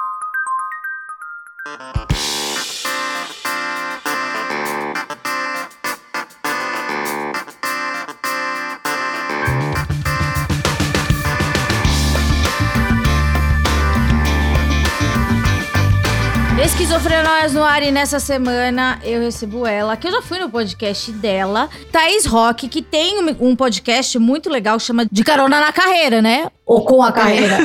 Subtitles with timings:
[16.64, 21.10] Esquizofrenóias no ar e nessa semana eu recebo ela, que eu já fui no podcast
[21.12, 26.50] dela, Thaís Rock, que tem um podcast muito legal chama De Carona na Carreira, né?
[26.66, 27.58] Ou com a carreira.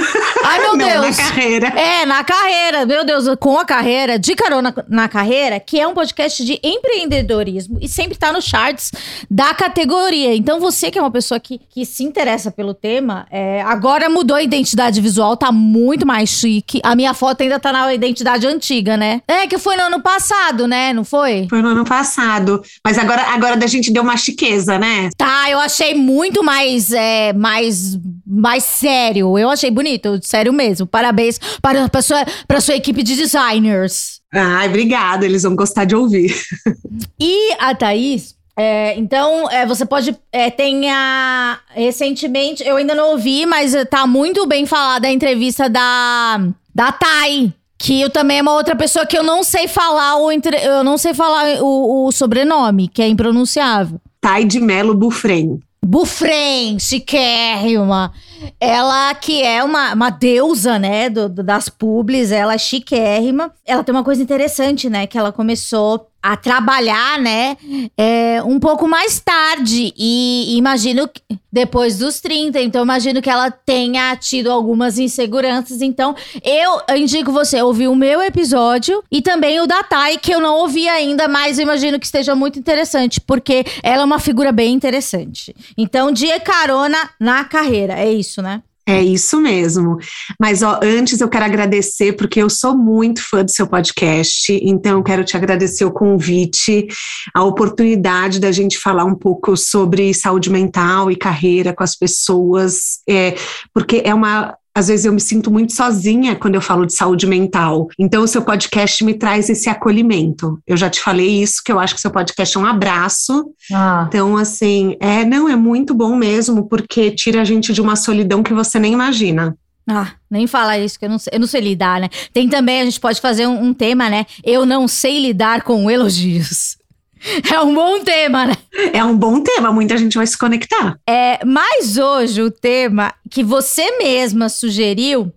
[0.43, 1.18] Ai, meu Não, Deus.
[1.18, 1.68] na carreira.
[1.68, 2.86] É, na carreira.
[2.86, 7.77] Meu Deus, com a carreira, de carona na carreira, que é um podcast de empreendedorismo
[7.82, 8.91] e sempre tá no charts
[9.29, 10.36] da categoria.
[10.36, 14.36] Então, você que é uma pessoa que, que se interessa pelo tema, é, agora mudou
[14.36, 16.82] a identidade visual, tá muito mais chique.
[16.83, 19.21] A minha foto ainda tá na identidade antiga, né?
[19.27, 20.91] É, que foi no ano passado, né?
[20.91, 21.47] Não foi?
[21.50, 22.61] Foi no ano passado.
[22.86, 25.10] Mas agora, agora da gente deu uma chiqueza, né?
[25.18, 27.97] Tá, eu achei muito mais, é, mais,
[28.29, 29.38] mais sério.
[29.39, 30.86] Eu achei bonito, sério mesmo.
[30.86, 34.19] Parabéns para, para, sua, para sua equipe de designers.
[34.31, 35.25] Ai, obrigada.
[35.25, 36.33] Eles vão gostar de ouvir.
[37.19, 40.16] E a Thaís, é, então, é, você pode.
[40.31, 41.59] É, tem a.
[41.73, 46.39] Recentemente, eu ainda não ouvi, mas tá muito bem falada a entrevista da.
[46.73, 47.53] Da Thay.
[47.77, 50.83] Que eu também é uma outra pessoa que eu não sei falar o, entre- eu
[50.83, 54.00] não sei falar o, o sobrenome, que é impronunciável.
[54.19, 55.59] Thay de Melo Bufren.
[55.83, 58.11] Bufren, chiquérrima.
[58.59, 63.52] Ela que é uma, uma deusa, né, do, do- das publis, ela é chiquérrima.
[63.66, 67.58] Ela tem uma coisa interessante, né, que ela começou a trabalhar, né,
[67.98, 69.94] é, um pouco mais tarde.
[69.98, 75.81] E imagino que depois dos 30, então imagino que ela tenha tido algumas inseguranças.
[75.81, 80.40] Então, eu indico você ouvir o meu episódio e também o da Thay, que eu
[80.40, 84.73] não ouvi ainda, mas imagino que esteja muito interessante, porque ela é uma figura bem
[84.73, 85.56] interessante.
[85.78, 88.62] Então, de carona na carreira, é isso, né?
[88.89, 89.97] É isso mesmo.
[90.39, 94.97] Mas ó, antes eu quero agradecer, porque eu sou muito fã do seu podcast, então
[94.97, 96.88] eu quero te agradecer o convite,
[97.33, 102.99] a oportunidade da gente falar um pouco sobre saúde mental e carreira com as pessoas,
[103.07, 103.35] é,
[103.73, 104.55] porque é uma.
[104.74, 107.88] Às vezes eu me sinto muito sozinha quando eu falo de saúde mental.
[107.97, 110.59] Então, o seu podcast me traz esse acolhimento.
[110.66, 113.52] Eu já te falei isso, que eu acho que seu podcast é um abraço.
[113.74, 114.06] Ah.
[114.08, 118.44] Então, assim, é, não, é muito bom mesmo, porque tira a gente de uma solidão
[118.44, 119.56] que você nem imagina.
[119.91, 122.09] Ah, nem fala isso, que eu não sei, eu não sei lidar, né?
[122.31, 124.25] Tem também, a gente pode fazer um, um tema, né?
[124.44, 126.78] Eu não sei lidar com elogios.
[127.53, 128.56] É um bom tema, né?
[128.94, 130.97] É um bom tema, muita gente vai se conectar.
[131.07, 135.31] É, mas hoje o tema que você mesma sugeriu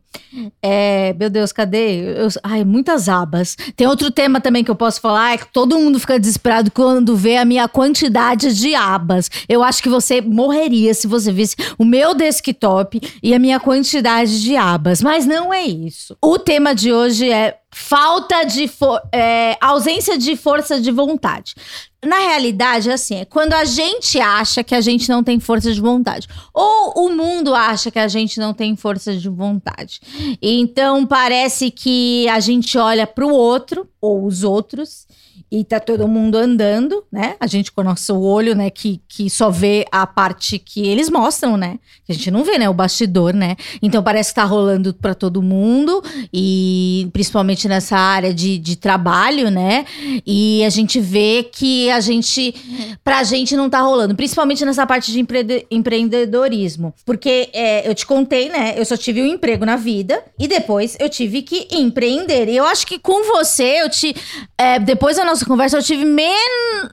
[0.60, 1.14] é.
[1.18, 2.00] Meu Deus, cadê?
[2.22, 3.56] Eu- ai, muitas abas.
[3.76, 7.16] Tem outro tema também que eu posso falar: é que todo mundo fica desesperado quando
[7.16, 9.30] vê a minha quantidade de abas.
[9.48, 14.42] Eu acho que você morreria se você visse o meu desktop e a minha quantidade
[14.42, 15.02] de abas.
[15.02, 16.16] Mas não é isso.
[16.22, 18.70] O tema de hoje é falta de.
[19.12, 21.54] é, ausência de força de vontade.
[22.04, 25.72] Na realidade, é assim, é quando a gente acha que a gente não tem força
[25.72, 26.26] de vontade.
[26.52, 30.00] Ou o mundo acha que a gente não tem força de vontade.
[30.42, 35.06] Então parece que a gente olha pro outro, ou os outros,
[35.52, 37.36] e tá todo mundo andando, né?
[37.38, 41.10] A gente com o nosso olho, né, que, que só vê a parte que eles
[41.10, 41.78] mostram, né?
[42.06, 43.56] Que a gente não vê, né, o bastidor, né?
[43.82, 46.02] Então parece que tá rolando pra todo mundo,
[46.32, 49.84] e principalmente nessa área de, de trabalho, né?
[50.26, 52.54] E a gente vê que a gente,
[53.04, 56.94] pra gente não tá rolando, principalmente nessa parte de empreende- empreendedorismo.
[57.04, 58.72] Porque é, eu te contei, né?
[58.74, 62.48] Eu só tive um emprego na vida e depois eu tive que empreender.
[62.48, 64.14] E eu acho que com você, eu te.
[64.56, 66.32] é, depois da nossa conversa, eu tive men-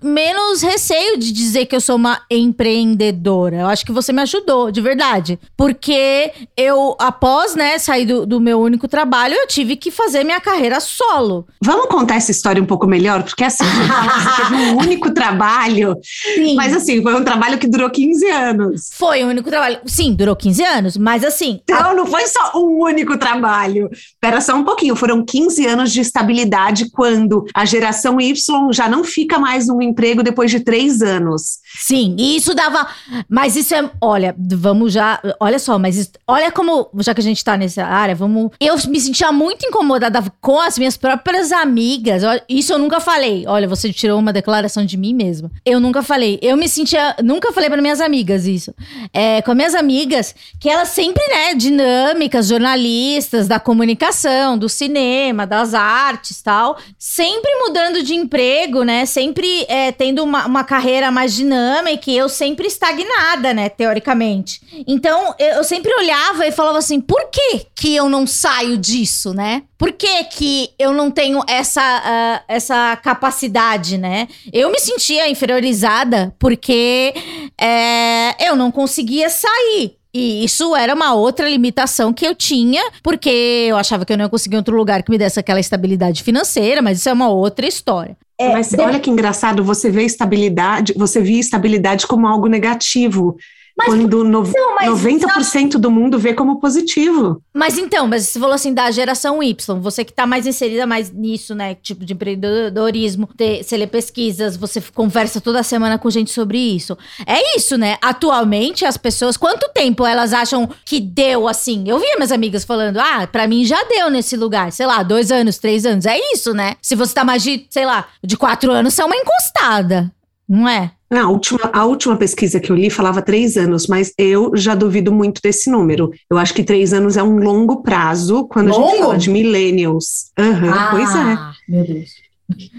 [0.01, 3.57] menos receio de dizer que eu sou uma empreendedora.
[3.57, 5.39] Eu acho que você me ajudou, de verdade.
[5.57, 10.39] Porque eu, após, né, sair do, do meu único trabalho, eu tive que fazer minha
[10.39, 11.47] carreira solo.
[11.63, 13.23] Vamos contar essa história um pouco melhor?
[13.23, 15.95] Porque assim, você teve um único trabalho,
[16.35, 16.55] Sim.
[16.55, 18.89] mas assim, foi um trabalho que durou 15 anos.
[18.93, 19.79] Foi o único trabalho.
[19.85, 21.59] Sim, durou 15 anos, mas assim.
[21.63, 23.89] Então, não foi só um único trabalho.
[23.91, 28.38] Espera só um pouquinho, foram 15 anos de estabilidade quando a geração Y
[28.71, 31.58] já não fica mais num emprego depois de três anos.
[31.77, 32.87] Sim, e isso dava.
[33.29, 33.89] Mas isso é.
[34.01, 35.21] Olha, vamos já.
[35.39, 36.89] Olha só, mas isso- olha como.
[36.99, 38.49] Já que a gente tá nessa área, vamos.
[38.59, 42.23] Eu me sentia muito incomodada com as minhas próprias amigas.
[42.49, 43.45] Isso eu nunca falei.
[43.47, 45.51] Olha, você tirou uma declaração de mim mesma.
[45.63, 46.39] Eu nunca falei.
[46.41, 47.15] Eu me sentia.
[47.23, 48.73] Nunca falei para minhas amigas isso.
[49.13, 55.73] É, com minhas amigas, que elas sempre, né, dinâmicas, jornalistas da comunicação, do cinema, das
[55.73, 56.77] artes tal.
[56.97, 59.05] Sempre mudando de emprego, né?
[59.05, 64.61] Sempre é, tendo uma, uma carreira mais dinâmica dinâmica e eu sempre estagnada, né, teoricamente.
[64.87, 69.63] Então, eu, sempre olhava e falava assim, por que que eu não saio disso, né?
[69.77, 74.27] Por que que eu não tenho essa, uh, essa capacidade, né?
[74.51, 77.13] Eu me sentia inferiorizada porque
[77.59, 79.98] é, eu não conseguia sair.
[80.13, 84.25] E isso era uma outra limitação que eu tinha, porque eu achava que eu não
[84.25, 87.67] ia conseguir outro lugar que me desse aquela estabilidade financeira, mas isso é uma outra
[87.67, 88.17] história.
[88.39, 93.35] É, mas olha que engraçado, você vê estabilidade, você via estabilidade como algo negativo.
[93.79, 97.41] Mas, quando no, não, mas 90% do mundo vê como positivo.
[97.53, 101.09] Mas então, mas você falou assim da geração Y, você que tá mais inserida mais
[101.11, 101.75] nisso, né?
[101.75, 106.97] Tipo de empreendedorismo, ter, você lê pesquisas, você conversa toda semana com gente sobre isso.
[107.25, 107.97] É isso, né?
[108.01, 111.85] Atualmente, as pessoas, quanto tempo elas acham que deu assim?
[111.87, 115.31] Eu via minhas amigas falando, ah, pra mim já deu nesse lugar, sei lá, dois
[115.31, 116.05] anos, três anos.
[116.05, 116.75] É isso, né?
[116.81, 120.11] Se você tá mais de, sei lá, de quatro anos, você é uma encostada,
[120.49, 120.91] não é?
[121.11, 125.11] A última, a última pesquisa que eu li falava três anos, mas eu já duvido
[125.11, 126.11] muito desse número.
[126.29, 128.83] Eu acho que três anos é um longo prazo quando longo?
[128.83, 130.31] a gente fala de millennials.
[130.37, 131.37] Uhum, ah, pois é.
[131.71, 132.09] Meu Deus.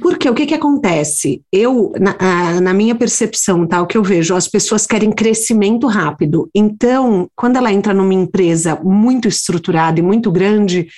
[0.00, 1.43] Porque o que, que acontece?
[1.52, 6.50] Eu, na, na, minha percepção, tá, o que eu vejo, as pessoas querem crescimento rápido.
[6.52, 10.88] Então, quando ela entra numa empresa muito estruturada e muito grande,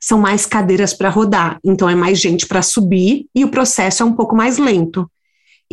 [0.00, 1.58] são mais cadeiras para rodar.
[1.62, 5.06] Então, é mais gente para subir e o processo é um pouco mais lento.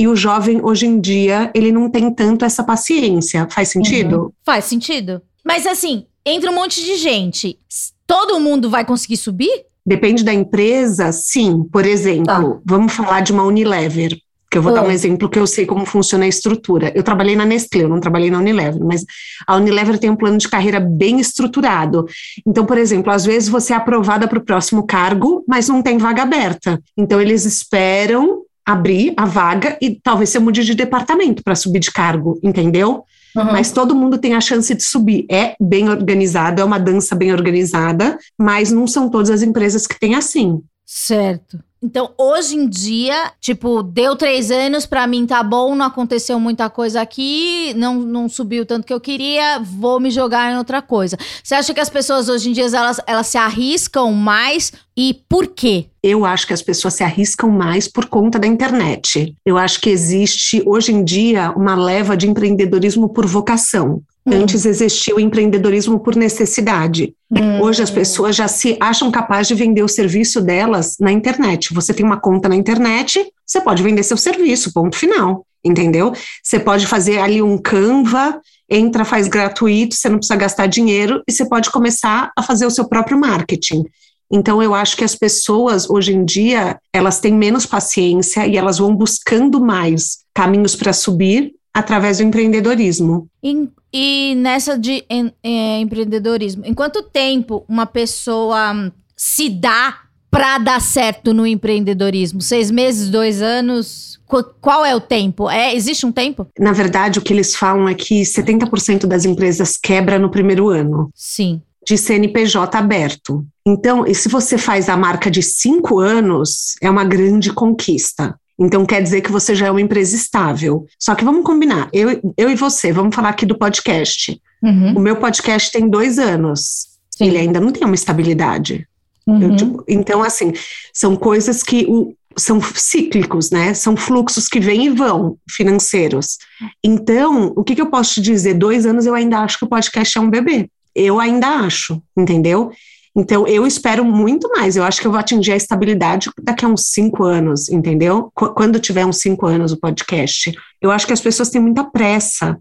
[0.02, 3.48] E o jovem, hoje em dia, ele não tem tanto essa paciência.
[3.52, 4.18] Faz sentido?
[4.18, 4.32] Uhum.
[4.44, 5.22] Faz sentido.
[5.46, 7.60] Mas assim, entra um monte de gente.
[8.08, 9.64] Todo mundo vai conseguir subir?
[9.86, 11.64] Depende da empresa, sim.
[11.72, 12.60] Por exemplo, tá.
[12.66, 14.18] vamos falar de uma Unilever
[14.50, 16.92] que eu vou dar um exemplo que eu sei como funciona a estrutura.
[16.94, 19.06] Eu trabalhei na Nestlé, eu não trabalhei na Unilever, mas
[19.48, 22.06] a Unilever tem um plano de carreira bem estruturado.
[22.46, 25.98] Então, por exemplo, às vezes você é aprovada para o próximo cargo, mas não tem
[25.98, 26.82] vaga aberta.
[26.98, 31.92] Então, eles esperam abrir a vaga e talvez você mude de departamento para subir de
[31.92, 33.04] cargo, entendeu?
[33.36, 33.46] Uhum.
[33.46, 35.26] Mas todo mundo tem a chance de subir.
[35.30, 40.00] É bem organizado, é uma dança bem organizada, mas não são todas as empresas que
[40.00, 40.62] têm assim.
[40.86, 41.60] Certo.
[41.84, 46.70] Então, hoje em dia, tipo, deu três anos, para mim tá bom, não aconteceu muita
[46.70, 51.18] coisa aqui, não, não subiu tanto que eu queria, vou me jogar em outra coisa.
[51.44, 55.48] Você acha que as pessoas hoje em dia, elas, elas se arriscam mais e por
[55.48, 55.88] quê?
[56.04, 59.36] Eu acho que as pessoas se arriscam mais por conta da internet.
[59.44, 64.04] Eu acho que existe, hoje em dia, uma leva de empreendedorismo por vocação.
[64.26, 64.34] Hum.
[64.34, 67.16] Antes existia o empreendedorismo por necessidade.
[67.32, 67.62] Hum.
[67.62, 71.71] Hoje as pessoas já se acham capazes de vender o serviço delas na internet.
[71.74, 75.46] Você tem uma conta na internet, você pode vender seu serviço, ponto final.
[75.64, 76.12] Entendeu?
[76.44, 81.32] Você pode fazer ali um Canva, entra, faz gratuito, você não precisa gastar dinheiro e
[81.32, 83.84] você pode começar a fazer o seu próprio marketing.
[84.32, 88.80] Então eu acho que as pessoas hoje em dia, elas têm menos paciência e elas
[88.80, 93.28] vão buscando mais caminhos para subir através do empreendedorismo.
[93.44, 100.00] E, e nessa de em, em, empreendedorismo, em quanto tempo uma pessoa se dá
[100.32, 102.42] para dar certo no empreendedorismo?
[102.42, 104.20] Seis meses, dois anos?
[104.62, 105.50] Qual é o tempo?
[105.50, 106.48] É, existe um tempo?
[106.58, 111.12] Na verdade, o que eles falam é que 70% das empresas quebra no primeiro ano.
[111.14, 111.62] Sim.
[111.86, 113.46] De CNPJ aberto.
[113.66, 118.40] Então, e se você faz a marca de cinco anos, é uma grande conquista.
[118.58, 120.86] Então quer dizer que você já é uma empresa estável.
[120.98, 124.40] Só que vamos combinar, eu, eu e você, vamos falar aqui do podcast.
[124.62, 124.98] Uhum.
[124.98, 126.92] O meu podcast tem dois anos.
[127.10, 127.26] Sim.
[127.26, 128.88] Ele ainda não tem uma estabilidade.
[129.28, 129.42] Uhum.
[129.42, 130.52] Eu, tipo, então, assim,
[130.94, 133.74] são coisas que o, são cíclicos, né?
[133.74, 136.38] São fluxos que vêm e vão, financeiros.
[136.84, 138.54] Então, o que, que eu posso te dizer?
[138.54, 140.70] Dois anos eu ainda acho que o podcast é um bebê.
[140.96, 142.72] Eu ainda acho, entendeu?
[143.16, 144.76] Então, eu espero muito mais.
[144.76, 148.32] Eu acho que eu vou atingir a estabilidade daqui a uns cinco anos, entendeu?
[148.34, 150.52] Quando tiver uns cinco anos o podcast.
[150.82, 152.58] Eu acho que as pessoas têm muita pressa.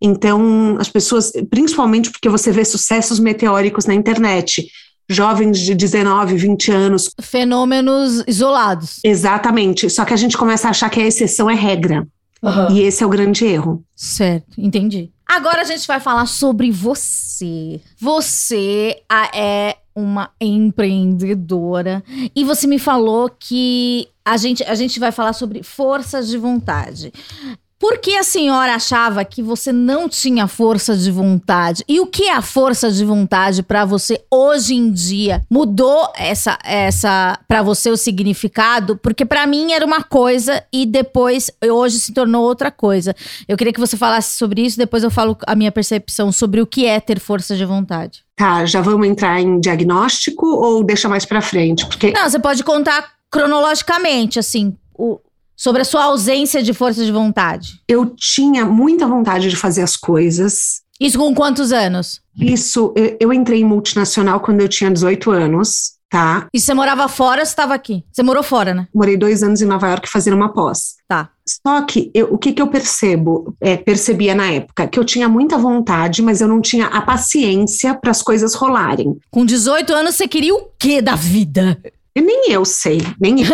[0.00, 4.66] Então, as pessoas, principalmente porque você vê sucessos meteóricos na internet,
[5.08, 7.10] jovens de 19, 20 anos.
[7.20, 9.00] Fenômenos isolados.
[9.04, 9.88] Exatamente.
[9.90, 12.06] Só que a gente começa a achar que a exceção é regra.
[12.42, 12.70] Uhum.
[12.72, 13.82] E esse é o grande erro.
[13.96, 15.10] Certo, entendi.
[15.26, 17.80] Agora a gente vai falar sobre você.
[17.98, 19.02] Você
[19.34, 22.02] é uma empreendedora
[22.34, 27.12] e você me falou que a gente, a gente vai falar sobre forças de vontade.
[27.84, 31.84] Por que a senhora achava que você não tinha força de vontade?
[31.86, 35.42] E o que é a força de vontade para você hoje em dia?
[35.50, 38.96] Mudou essa essa para você o significado?
[38.96, 43.14] Porque para mim era uma coisa e depois hoje se tornou outra coisa.
[43.46, 46.66] Eu queria que você falasse sobre isso, depois eu falo a minha percepção sobre o
[46.66, 48.24] que é ter força de vontade.
[48.34, 51.84] Tá, já vamos entrar em diagnóstico ou deixa mais para frente?
[51.84, 55.20] Porque Não, você pode contar cronologicamente, assim, o
[55.56, 57.80] Sobre a sua ausência de força de vontade.
[57.88, 60.82] Eu tinha muita vontade de fazer as coisas.
[61.00, 62.20] Isso com quantos anos?
[62.38, 66.46] Isso, eu, eu entrei em multinacional quando eu tinha 18 anos, tá?
[66.54, 68.04] E você morava fora ou você estava aqui?
[68.12, 68.86] Você morou fora, né?
[68.94, 70.94] Morei dois anos em Nova York fazendo uma pós.
[71.08, 71.30] Tá.
[71.46, 75.28] Só que eu- o que, que eu percebo, é, percebia na época, que eu tinha
[75.28, 79.16] muita vontade, mas eu não tinha a paciência para as coisas rolarem.
[79.30, 81.78] Com 18 anos, você queria o quê da vida?
[82.16, 83.48] Nem eu sei, nem eu.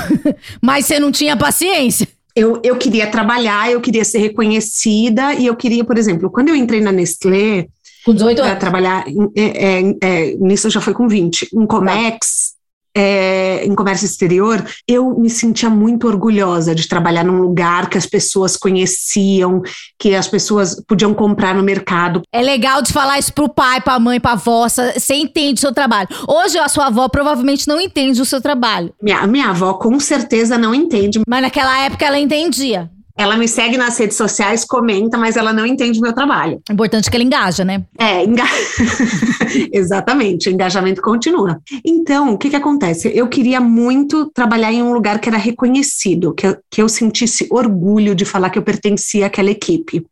[0.62, 2.08] Mas você não tinha paciência.
[2.34, 2.60] eu.
[2.64, 6.80] Eu queria trabalhar, eu queria ser reconhecida e eu queria, por exemplo, quando eu entrei
[6.80, 7.66] na Nestlé,
[8.04, 9.04] Com 18 para trabalhar,
[9.36, 12.54] é, é, é, nisso já foi com 20, em Comex,
[12.96, 18.06] é, em comércio exterior, eu me sentia muito orgulhosa de trabalhar num lugar que as
[18.06, 19.62] pessoas conheciam,
[19.98, 22.22] que as pessoas podiam comprar no mercado.
[22.32, 24.68] É legal de falar isso pro pai, pra mãe, pra avó.
[24.68, 26.08] Você entende o seu trabalho.
[26.26, 28.92] Hoje a sua avó provavelmente não entende o seu trabalho.
[29.02, 31.20] Minha, minha avó com certeza não entende.
[31.28, 32.90] Mas naquela época ela entendia.
[33.20, 36.58] Ela me segue nas redes sociais, comenta, mas ela não entende o meu trabalho.
[36.70, 37.84] O importante é que ela engaja, né?
[37.98, 38.44] É, enga...
[39.72, 41.60] exatamente, o engajamento continua.
[41.84, 43.12] Então, o que, que acontece?
[43.14, 47.46] Eu queria muito trabalhar em um lugar que era reconhecido, que eu, que eu sentisse
[47.50, 50.04] orgulho de falar que eu pertencia àquela equipe.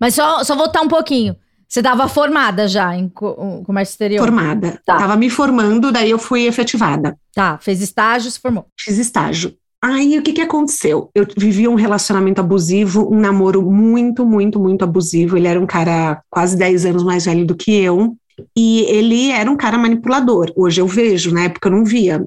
[0.00, 1.36] Mas só, só voltar um pouquinho.
[1.68, 4.20] Você estava formada já em co- comércio exterior?
[4.24, 4.80] Formada.
[4.84, 4.94] Tá.
[4.94, 7.16] Estava me formando, daí eu fui efetivada.
[7.34, 8.66] Tá, fez estágio, se formou.
[8.78, 9.54] Fiz estágio.
[9.88, 11.10] Aí o que, que aconteceu?
[11.14, 15.36] Eu vivi um relacionamento abusivo, um namoro muito, muito, muito abusivo.
[15.36, 18.16] Ele era um cara quase 10 anos mais velho do que eu.
[18.58, 20.52] E ele era um cara manipulador.
[20.56, 22.26] Hoje eu vejo, na época eu não via.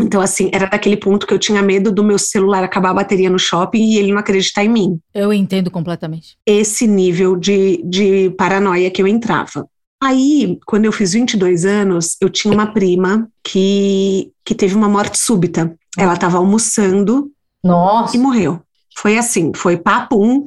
[0.00, 3.28] Então, assim, era daquele ponto que eu tinha medo do meu celular acabar a bateria
[3.28, 4.98] no shopping e ele não acreditar em mim.
[5.12, 6.38] Eu entendo completamente.
[6.46, 9.68] Esse nível de, de paranoia que eu entrava.
[10.02, 15.18] Aí, quando eu fiz 22 anos, eu tinha uma prima que, que teve uma morte
[15.18, 15.74] súbita.
[15.96, 17.30] Ela estava almoçando
[17.62, 18.16] Nossa.
[18.16, 18.60] e morreu.
[18.96, 20.44] Foi assim, foi papum.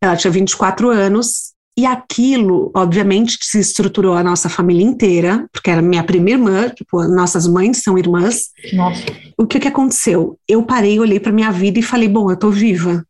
[0.00, 1.50] Ela tinha 24 anos.
[1.78, 7.46] E aquilo, obviamente, desestruturou a nossa família inteira, porque era minha prima irmã, tipo, nossas
[7.46, 8.48] mães são irmãs.
[8.72, 9.02] Nossa.
[9.38, 10.38] O que que aconteceu?
[10.46, 13.04] Eu parei, olhei para minha vida e falei: bom, eu tô viva.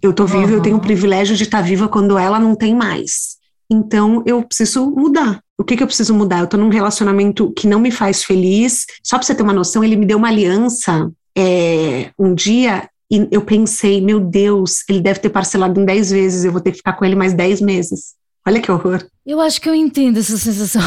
[0.00, 0.84] Eu tô viva, eu tenho o Uhum.
[0.84, 3.36] privilégio de estar viva quando ela não tem mais.
[3.70, 5.40] Então eu preciso mudar.
[5.58, 6.40] O que que eu preciso mudar?
[6.40, 8.84] Eu tô num relacionamento que não me faz feliz.
[9.02, 13.28] Só para você ter uma noção, ele me deu uma aliança é, um dia e
[13.30, 16.78] eu pensei: meu Deus, ele deve ter parcelado em 10 vezes, eu vou ter que
[16.78, 18.14] ficar com ele mais 10 meses.
[18.46, 19.04] Olha que horror.
[19.24, 20.82] Eu acho que eu entendo essa sensação.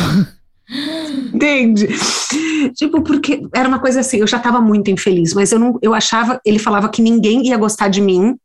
[1.34, 1.88] Entende?
[2.76, 5.94] Tipo, porque era uma coisa assim, eu já estava muito infeliz, mas eu não, eu
[5.94, 8.36] achava, ele falava que ninguém ia gostar de mim,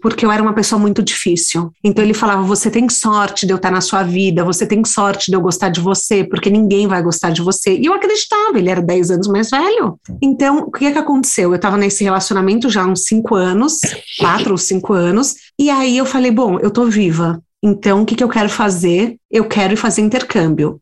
[0.00, 1.70] porque eu era uma pessoa muito difícil.
[1.82, 5.30] Então ele falava: você tem sorte de eu estar na sua vida, você tem sorte
[5.30, 7.76] de eu gostar de você, porque ninguém vai gostar de você.
[7.76, 9.98] E eu acreditava, ele era 10 anos mais velho.
[10.22, 11.50] Então, o que é que aconteceu?
[11.50, 13.80] Eu estava nesse relacionamento já há uns 5 anos,
[14.18, 17.42] 4 ou 5 anos, e aí eu falei: bom, eu tô viva.
[17.62, 19.16] Então, o que, que eu quero fazer?
[19.30, 20.80] Eu quero fazer intercâmbio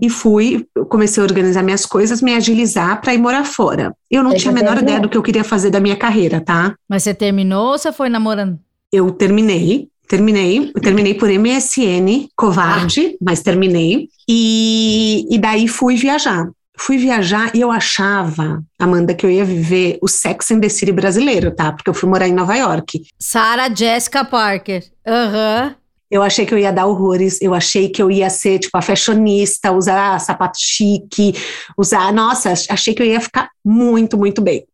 [0.00, 3.94] e fui, comecei a organizar minhas coisas, me agilizar para ir morar fora.
[4.10, 4.88] Eu não Aí tinha a você menor terminou?
[4.90, 6.74] ideia do que eu queria fazer da minha carreira, tá?
[6.88, 8.58] Mas você terminou ou você foi namorando?
[8.92, 14.08] Eu terminei, terminei, eu terminei por MSN, covarde, mas terminei.
[14.28, 16.48] E, e daí fui viajar.
[16.80, 20.92] Fui viajar e eu achava, Amanda, que eu ia viver o Sex and the City
[20.92, 21.72] brasileiro, tá?
[21.72, 23.04] Porque eu fui morar em Nova York.
[23.18, 24.84] Sarah Jessica Parker.
[25.04, 25.74] Aham.
[26.10, 28.82] Eu achei que eu ia dar horrores, eu achei que eu ia ser, tipo, a
[28.82, 31.34] fashionista, usar sapato chique,
[31.76, 32.12] usar.
[32.12, 34.66] Nossa, achei que eu ia ficar muito, muito bem.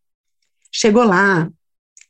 [0.73, 1.49] Chegou lá,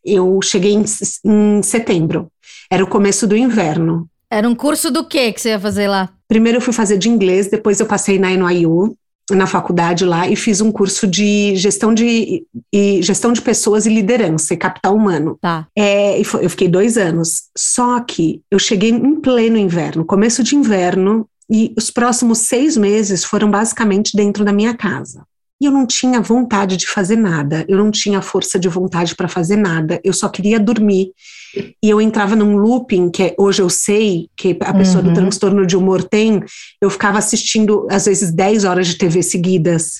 [0.04, 0.84] eu cheguei em,
[1.24, 2.30] em setembro,
[2.70, 4.08] era o começo do inverno.
[4.30, 6.10] Era um curso do quê que você ia fazer lá?
[6.28, 8.96] Primeiro eu fui fazer de inglês, depois eu passei na NYU,
[9.30, 13.88] na faculdade lá, e fiz um curso de gestão de, e gestão de pessoas e
[13.88, 15.38] liderança e capital humano.
[15.40, 15.66] Tá.
[15.76, 17.44] É, eu fiquei dois anos.
[17.56, 23.24] Só que eu cheguei em pleno inverno, começo de inverno, e os próximos seis meses
[23.24, 25.24] foram basicamente dentro da minha casa.
[25.60, 29.28] E eu não tinha vontade de fazer nada, eu não tinha força de vontade para
[29.28, 31.12] fazer nada, eu só queria dormir.
[31.82, 35.10] E eu entrava num looping, que é- hoje eu sei que a pessoa Uhum.
[35.10, 36.42] do transtorno de humor tem,
[36.80, 39.96] eu ficava assistindo, às vezes, 10 horas de TV seguidas.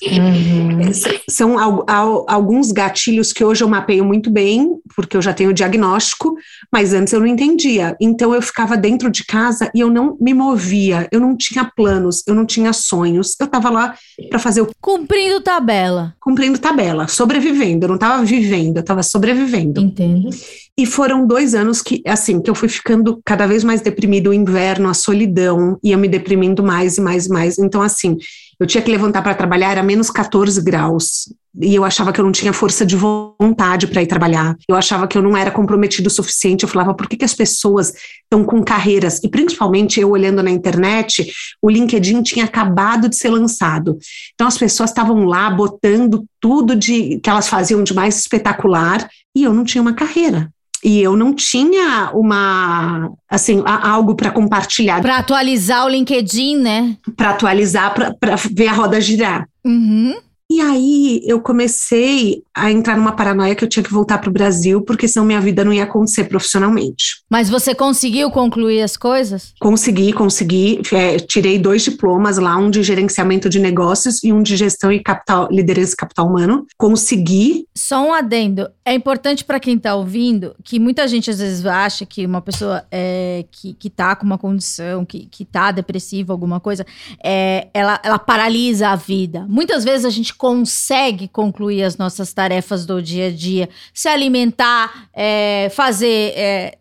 [0.89, 5.33] S- São al- al- alguns gatilhos que hoje eu mapeio muito bem, porque eu já
[5.33, 6.35] tenho o diagnóstico,
[6.71, 7.95] mas antes eu não entendia.
[7.99, 12.23] Então eu ficava dentro de casa e eu não me movia, eu não tinha planos,
[12.27, 13.35] eu não tinha sonhos.
[13.39, 13.95] Eu estava lá
[14.29, 16.13] para fazer o Cumprindo tabela.
[16.19, 17.85] cumprindo tabela, sobrevivendo.
[17.85, 19.79] Eu não estava vivendo, eu estava sobrevivendo.
[19.81, 20.29] Entendo.
[20.77, 24.33] E foram dois anos que, assim, que eu fui ficando cada vez mais deprimido, o
[24.33, 27.57] inverno, a solidão, ia me deprimindo mais e mais e mais.
[27.57, 28.17] Então, assim,
[28.59, 31.33] eu tinha que levantar para trabalhar, era menos 14 graus.
[31.61, 34.53] E eu achava que eu não tinha força de vontade para ir trabalhar.
[34.67, 36.63] Eu achava que eu não era comprometido o suficiente.
[36.63, 39.21] Eu falava, por que, que as pessoas estão com carreiras?
[39.23, 43.97] E principalmente eu olhando na internet, o LinkedIn tinha acabado de ser lançado.
[44.33, 49.43] Então as pessoas estavam lá botando tudo de que elas faziam de mais espetacular e
[49.43, 50.53] eu não tinha uma carreira
[50.85, 57.31] e eu não tinha uma assim algo para compartilhar para atualizar o LinkedIn né para
[57.31, 60.13] atualizar para ver a roda girar uhum.
[60.47, 64.33] E aí eu comecei a entrar numa paranoia que eu tinha que voltar para o
[64.33, 67.23] Brasil, porque senão minha vida não ia acontecer profissionalmente.
[67.29, 69.53] Mas você conseguiu concluir as coisas?
[69.59, 70.81] Consegui, consegui.
[70.93, 75.01] É, tirei dois diplomas lá, um de gerenciamento de negócios e um de gestão e
[75.01, 76.65] capital, liderança e capital humano.
[76.77, 77.65] Consegui.
[77.75, 78.69] Só um adendo.
[78.85, 82.85] É importante para quem está ouvindo que muita gente às vezes acha que uma pessoa
[82.91, 86.85] é, que, que tá com uma condição, que, que tá depressiva, alguma coisa,
[87.23, 89.45] é, ela, ela paralisa a vida.
[89.49, 95.07] Muitas vezes a gente consegue concluir as nossas tarefas do dia a dia, se alimentar,
[95.13, 96.77] é, fazer, é,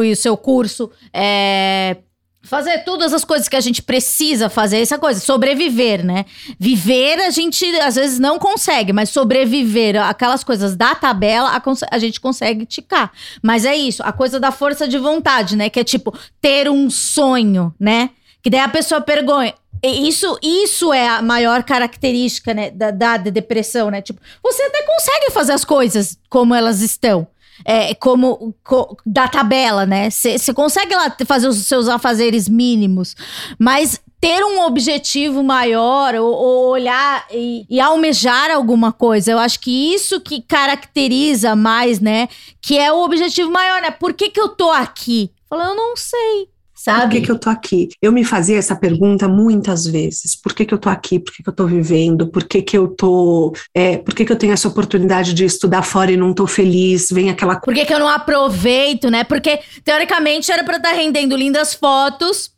[0.00, 1.96] o seu curso, é,
[2.42, 6.24] fazer todas as coisas que a gente precisa fazer, essa coisa, sobreviver, né?
[6.58, 11.98] Viver a gente às vezes não consegue, mas sobreviver, aquelas coisas da tabela, a, a,
[11.98, 13.12] gente consegue ticar.
[13.42, 15.68] Mas é isso, a coisa da força de vontade, né?
[15.68, 18.10] Que é tipo ter um sonho, né?
[18.42, 23.90] Que daí a pessoa pergunta, isso, isso é a maior característica né, da, da depressão,
[23.90, 24.00] né?
[24.00, 27.26] Tipo, você até consegue fazer as coisas como elas estão.
[27.64, 30.10] É, como co, da tabela, né?
[30.10, 33.14] Você consegue lá fazer os seus afazeres mínimos,
[33.58, 39.60] mas ter um objetivo maior ou, ou olhar e, e, almejar alguma coisa, eu acho
[39.60, 42.28] que isso que caracteriza mais, né?
[42.60, 43.90] Que é o objetivo maior, né?
[43.90, 45.30] Por que, que eu tô aqui?
[45.48, 46.48] Falando, eu não sei.
[46.78, 47.02] Sabe?
[47.02, 47.88] Por que, que eu tô aqui?
[48.00, 50.36] Eu me fazia essa pergunta muitas vezes.
[50.40, 51.18] Por que, que eu tô aqui?
[51.18, 52.28] Por que, que eu tô vivendo?
[52.28, 53.52] Por que, que eu tô.
[53.74, 57.08] É, por que, que eu tenho essa oportunidade de estudar fora e não tô feliz?
[57.10, 59.24] Vem aquela Por que, que eu não aproveito, né?
[59.24, 62.52] Porque, teoricamente, era pra estar tá rendendo lindas fotos.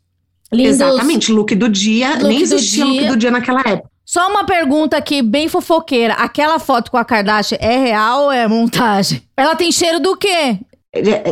[0.53, 0.75] Lindos...
[0.75, 2.11] Exatamente, look do dia.
[2.11, 3.89] Look nem existia do look do dia naquela época.
[4.05, 6.13] Só uma pergunta aqui, bem fofoqueira.
[6.13, 9.23] Aquela foto com a Kardashian é real ou é montagem?
[9.35, 10.59] Ela tem cheiro do quê?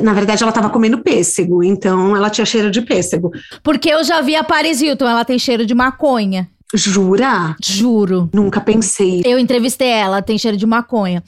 [0.02, 3.32] Na verdade, ela estava comendo pêssego, então ela tinha cheiro de pêssego.
[3.62, 6.48] Porque eu já vi a Paris Hilton, ela tem cheiro de maconha.
[6.74, 7.56] Jura?
[7.62, 8.30] Juro.
[8.34, 9.22] Nunca pensei.
[9.26, 11.24] Eu entrevistei ela, tem cheiro de maconha.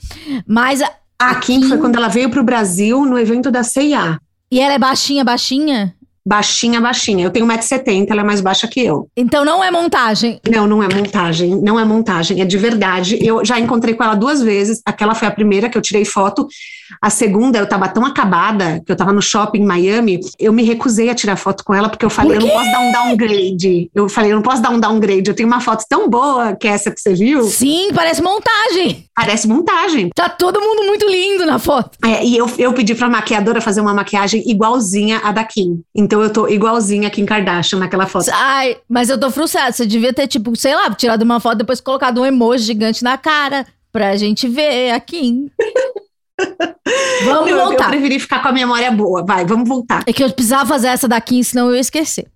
[0.46, 4.18] Mas a, a Kim foi quando ela veio pro Brasil no evento da CIA.
[4.50, 5.94] E ela é baixinha, baixinha?
[6.24, 7.24] Baixinha, baixinha.
[7.24, 9.08] Eu tenho 1,70m, ela é mais baixa que eu.
[9.16, 10.40] Então não é montagem?
[10.48, 11.60] Não, não é montagem.
[11.60, 13.18] Não é montagem, é de verdade.
[13.20, 14.80] Eu já encontrei com ela duas vezes.
[14.86, 16.46] Aquela foi a primeira que eu tirei foto.
[17.00, 20.62] A segunda, eu tava tão acabada que eu tava no shopping em Miami, eu me
[20.62, 23.90] recusei a tirar foto com ela porque eu falei, eu não posso dar um downgrade.
[23.94, 25.28] Eu falei, eu não posso dar um downgrade.
[25.28, 27.42] Eu tenho uma foto tão boa que é essa que você viu.
[27.44, 29.06] Sim, parece montagem.
[29.14, 30.10] Parece montagem.
[30.14, 31.98] Tá todo mundo muito lindo na foto.
[32.04, 35.82] É, e eu, eu pedi pra maquiadora fazer uma maquiagem igualzinha à da Kim.
[35.94, 38.30] Então eu tô igualzinha a Kim Kardashian naquela foto.
[38.32, 39.72] Ai, mas eu tô frustrada.
[39.72, 43.02] Você devia ter, tipo, sei lá, tirado uma foto e depois colocado um emoji gigante
[43.04, 45.50] na cara pra gente ver a Kim.
[47.24, 47.84] Vamos eu, voltar.
[47.84, 49.24] Eu preferi ficar com a memória boa.
[49.24, 50.02] Vai, vamos voltar.
[50.06, 52.26] É que eu precisava fazer essa daqui, senão eu ia esquecer.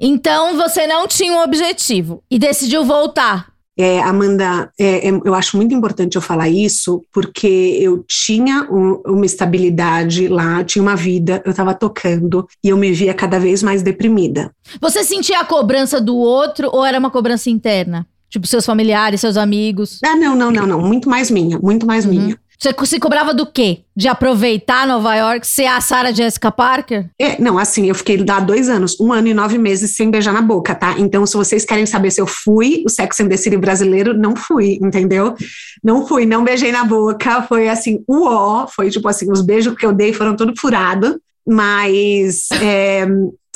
[0.00, 3.54] Então, você não tinha um objetivo e decidiu voltar.
[3.76, 9.02] É, Amanda, é, é, eu acho muito importante eu falar isso, porque eu tinha um,
[9.04, 13.64] uma estabilidade lá, tinha uma vida, eu estava tocando e eu me via cada vez
[13.64, 14.52] mais deprimida.
[14.80, 18.06] Você sentia a cobrança do outro ou era uma cobrança interna?
[18.30, 20.00] Tipo, seus familiares, seus amigos?
[20.04, 20.80] Ah, não, não, não, não.
[20.80, 22.12] Muito mais minha, muito mais uhum.
[22.12, 22.38] minha.
[22.58, 23.80] Você se cobrava do quê?
[23.96, 27.06] De aproveitar Nova York, ser a Sarah Jessica Parker?
[27.18, 30.32] É, não, assim, eu fiquei lá dois anos, um ano e nove meses sem beijar
[30.32, 30.94] na boca, tá?
[30.98, 34.34] Então, se vocês querem saber se eu fui o Sex and the City brasileiro, não
[34.34, 35.34] fui, entendeu?
[35.82, 39.84] Não fui, não beijei na boca, foi assim, uó, foi tipo assim, os beijos que
[39.84, 42.48] eu dei foram tudo furado, mas...
[42.52, 43.06] É,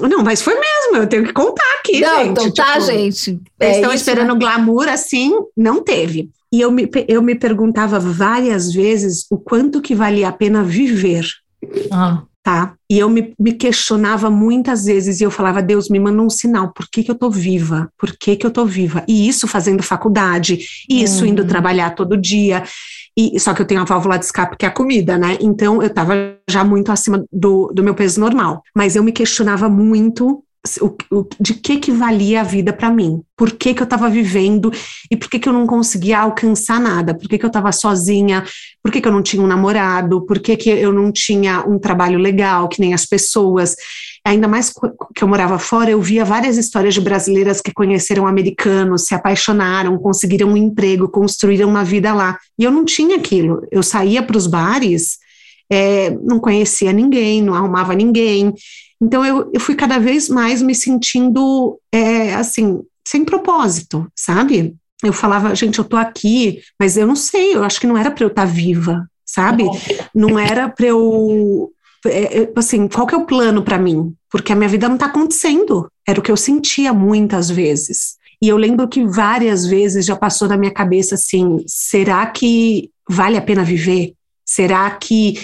[0.01, 2.31] não, mas foi mesmo, eu tenho que contar aqui, não, gente.
[2.31, 3.41] Então tá, tipo, gente.
[3.59, 4.39] É estão esperando né?
[4.39, 6.31] glamour assim, não teve.
[6.53, 11.27] E eu me, eu me perguntava várias vezes o quanto que valia a pena viver.
[11.91, 12.23] Ah.
[12.43, 12.75] Tá?
[12.91, 16.73] E eu me, me, questionava muitas vezes e eu falava, Deus, me manda um sinal,
[16.73, 17.93] por que, que eu tô viva?
[17.99, 19.05] Por que, que eu tô viva?
[19.07, 20.59] E isso fazendo faculdade,
[20.89, 21.49] isso indo uhum.
[21.49, 22.63] trabalhar todo dia.
[23.15, 25.37] E, só que eu tenho a válvula de escape que é a comida, né?
[25.41, 26.15] Então eu tava
[26.49, 28.63] já muito acima do, do meu peso normal.
[28.75, 30.43] Mas eu me questionava muito
[30.77, 34.09] o, o, de que que valia a vida para mim, por que que eu estava
[34.11, 34.71] vivendo?
[35.11, 38.45] E por que que eu não conseguia alcançar nada, por que que eu estava sozinha,
[38.83, 41.79] por que que eu não tinha um namorado, por que que eu não tinha um
[41.79, 43.77] trabalho legal, que nem as pessoas,
[44.25, 44.73] ainda mais
[45.15, 49.99] que eu morava fora, eu via várias histórias de brasileiras que conheceram americanos, se apaixonaram,
[49.99, 54.37] conseguiram um emprego, construíram uma vida lá, e eu não tinha aquilo, eu saía para
[54.37, 55.19] os bares,
[55.71, 58.55] é, não conhecia ninguém, não arrumava ninguém,
[59.01, 64.75] então eu, eu fui cada vez mais me sentindo é, assim, sem propósito, sabe?
[65.03, 68.11] Eu falava, gente, eu tô aqui, mas eu não sei, eu acho que não era
[68.11, 69.65] para eu estar tá viva, sabe?
[70.15, 71.73] Não era para eu
[72.07, 74.15] é, é, assim, qual que é o plano para mim?
[74.31, 75.91] Porque a minha vida não está acontecendo.
[76.07, 78.17] Era o que eu sentia muitas vezes.
[78.41, 83.37] E eu lembro que várias vezes já passou na minha cabeça assim: será que vale
[83.37, 84.15] a pena viver?
[84.45, 85.35] Será que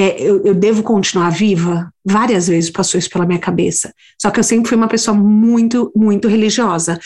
[0.00, 1.92] é, eu, eu, devo continuar viva?
[2.04, 3.92] Várias vezes passou isso pela minha cabeça.
[4.16, 7.00] Só que eu sempre fui uma pessoa muito, muito religiosa.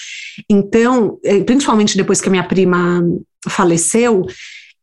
[0.47, 3.03] Então, é, principalmente depois que a minha prima
[3.49, 4.27] faleceu,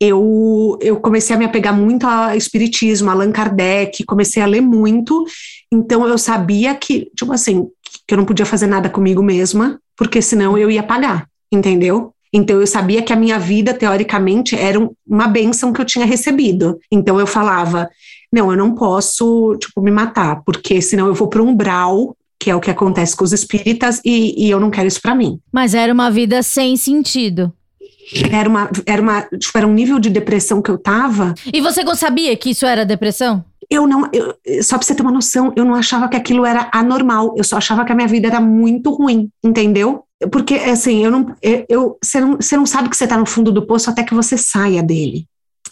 [0.02, 5.24] eu, eu comecei a me apegar muito a espiritismo, Allan Kardec, comecei a ler muito.
[5.72, 7.68] Então, eu sabia que, tipo assim,
[8.08, 12.12] que eu não podia fazer nada comigo mesma, porque senão eu ia pagar, entendeu?
[12.32, 16.80] Então eu sabia que a minha vida, teoricamente, era uma benção que eu tinha recebido.
[16.92, 17.90] Então eu falava,
[18.32, 22.50] não, eu não posso, tipo, me matar, porque senão eu vou para um umbral, que
[22.50, 25.40] é o que acontece com os espíritas, e, e eu não quero isso para mim.
[25.52, 27.52] Mas era uma vida sem sentido.
[28.32, 31.34] Era, uma, era, uma, tipo, era um nível de depressão que eu tava.
[31.52, 33.44] E você sabia que isso era depressão?
[33.70, 36.70] Eu não, eu, só pra você ter uma noção, eu não achava que aquilo era
[36.74, 40.06] anormal, eu só achava que a minha vida era muito ruim, entendeu?
[40.32, 41.36] Porque, assim, eu não,
[41.70, 44.14] eu, você, não, você não sabe que você está no fundo do poço até que
[44.14, 45.26] você saia dele.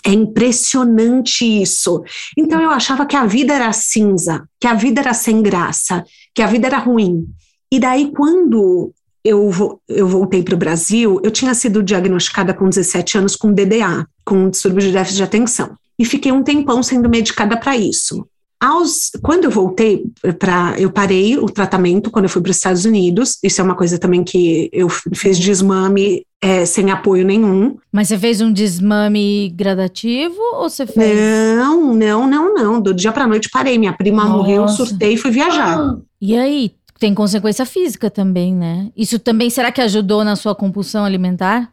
[0.06, 2.02] É impressionante isso.
[2.38, 6.42] Então eu achava que a vida era cinza, que a vida era sem graça, que
[6.42, 7.28] a vida era ruim.
[7.70, 9.52] E daí, quando eu,
[9.90, 14.50] eu voltei para o Brasil, eu tinha sido diagnosticada com 17 anos com DDA, com
[14.50, 15.76] distúrbio de déficit de atenção.
[16.00, 18.26] E fiquei um tempão sendo medicada para isso.
[18.60, 20.04] Aos, quando eu voltei
[20.40, 20.76] para.
[20.80, 23.38] Eu parei o tratamento quando eu fui para os Estados Unidos.
[23.44, 27.78] Isso é uma coisa também que eu fiz desmame é, sem apoio nenhum.
[27.92, 31.20] Mas você fez um desmame gradativo ou você fez?
[31.56, 32.82] Não, não, não, não.
[32.82, 33.78] Do dia para noite parei.
[33.78, 34.38] Minha prima Nossa.
[34.38, 35.96] morreu, surtei e fui viajar.
[36.20, 36.72] E aí?
[37.00, 38.90] Tem consequência física também, né?
[38.98, 41.72] Isso também será que ajudou na sua compulsão alimentar?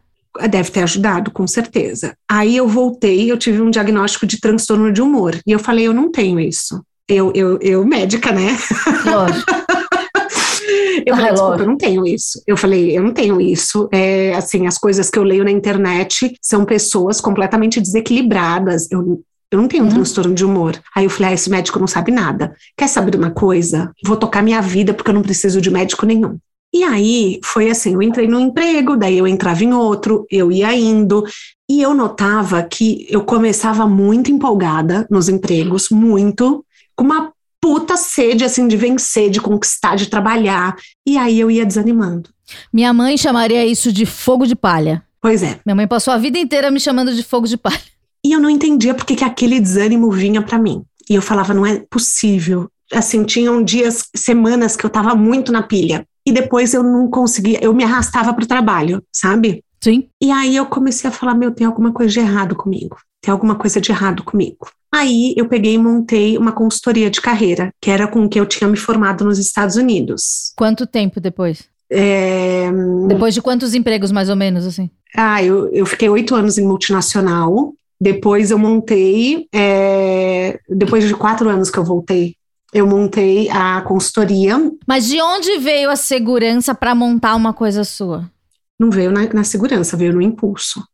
[0.49, 2.15] Deve ter ajudado, com certeza.
[2.29, 5.39] Aí eu voltei, eu tive um diagnóstico de transtorno de humor.
[5.45, 6.83] E eu falei, eu não tenho isso.
[7.07, 8.57] Eu, eu, eu médica, né?
[9.05, 9.51] Lógico.
[11.05, 12.41] eu falei, desculpa, eu não tenho isso.
[12.47, 13.87] Eu falei, eu não tenho isso.
[13.91, 18.91] É, assim, as coisas que eu leio na internet são pessoas completamente desequilibradas.
[18.91, 19.93] Eu, eu não tenho um uhum.
[19.93, 20.79] transtorno de humor.
[20.95, 22.55] Aí eu falei, ah, esse médico não sabe nada.
[22.75, 23.91] Quer saber de uma coisa?
[24.03, 26.37] Vou tocar minha vida porque eu não preciso de médico nenhum.
[26.75, 30.75] E aí foi assim: eu entrei num emprego, daí eu entrava em outro, eu ia
[30.75, 31.23] indo,
[31.69, 38.43] e eu notava que eu começava muito empolgada nos empregos, muito, com uma puta sede
[38.43, 40.75] assim de vencer, de conquistar, de trabalhar.
[41.07, 42.29] E aí eu ia desanimando.
[42.73, 45.01] Minha mãe chamaria isso de fogo de palha.
[45.21, 45.57] Pois é.
[45.65, 47.79] Minha mãe passou a vida inteira me chamando de fogo de palha.
[48.21, 50.83] E eu não entendia por que aquele desânimo vinha para mim.
[51.09, 52.69] E eu falava, não é possível.
[52.91, 57.59] Assim, tinham dias, semanas que eu tava muito na pilha e depois eu não conseguia,
[57.63, 59.63] eu me arrastava para o trabalho, sabe?
[59.83, 60.07] Sim.
[60.21, 63.55] E aí eu comecei a falar: meu, tem alguma coisa de errado comigo, tem alguma
[63.55, 64.67] coisa de errado comigo.
[64.91, 68.67] Aí eu peguei e montei uma consultoria de carreira, que era com que eu tinha
[68.67, 70.53] me formado nos Estados Unidos.
[70.55, 71.67] Quanto tempo depois?
[71.91, 72.71] É...
[73.07, 74.89] Depois de quantos empregos, mais ou menos, assim?
[75.15, 77.73] Ah, eu, eu fiquei oito anos em multinacional.
[77.99, 80.59] Depois eu montei, é...
[80.69, 82.35] depois de quatro anos que eu voltei
[82.75, 84.57] eu montei a consultoria.
[84.85, 88.29] Mas de onde veio a segurança para montar uma coisa sua?
[88.77, 90.85] Não veio na, na, segurança, veio no impulso.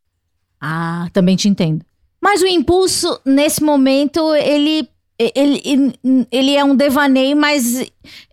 [0.61, 1.83] Ah, também te entendo.
[2.21, 5.95] Mas o impulso, nesse momento, ele, ele,
[6.31, 7.83] ele é um devaneio, mas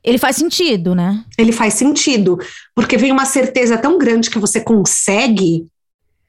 [0.04, 1.24] ele faz sentido, né?
[1.38, 2.38] Ele faz sentido,
[2.74, 5.66] porque vem uma certeza tão grande que você consegue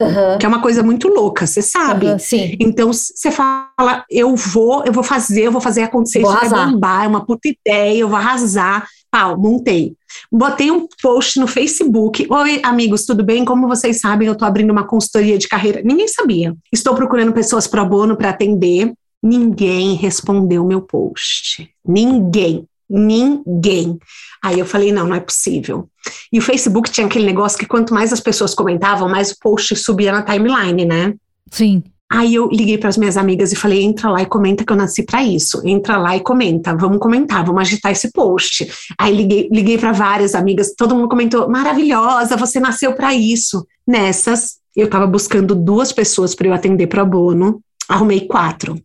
[0.02, 0.38] Uhum.
[0.40, 2.06] Que é uma coisa muito louca, você sabe.
[2.08, 2.56] Uhum, sim.
[2.60, 6.60] Então você fala, eu vou, eu vou fazer, eu vou fazer acontecer, vou isso arrasar.
[6.60, 8.88] vai bombar, é uma puta ideia, eu vou arrasar.
[9.12, 9.96] Pau, montei.
[10.32, 12.26] Botei um post no Facebook.
[12.30, 13.44] Oi, amigos, tudo bem?
[13.44, 15.82] Como vocês sabem, eu tô abrindo uma consultoria de carreira.
[15.84, 16.56] Ninguém sabia.
[16.72, 18.94] Estou procurando pessoas pro bono para atender.
[19.22, 21.70] Ninguém respondeu meu post.
[21.86, 22.66] Ninguém.
[22.90, 24.00] Ninguém.
[24.44, 25.88] Aí eu falei, não, não é possível.
[26.32, 29.76] E o Facebook tinha aquele negócio que quanto mais as pessoas comentavam, mais o post
[29.76, 31.14] subia na timeline, né?
[31.52, 31.84] Sim.
[32.12, 34.78] Aí eu liguei para as minhas amigas e falei: entra lá e comenta que eu
[34.78, 35.62] nasci para isso.
[35.64, 38.68] Entra lá e comenta, vamos comentar, vamos agitar esse post.
[38.98, 43.66] Aí liguei, liguei para várias amigas, todo mundo comentou: maravilhosa, você nasceu para isso.
[43.88, 48.82] Nessas, eu estava buscando duas pessoas para eu atender pro bono, arrumei quatro.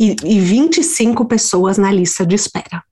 [0.00, 2.82] e, e 25 pessoas na lista de espera.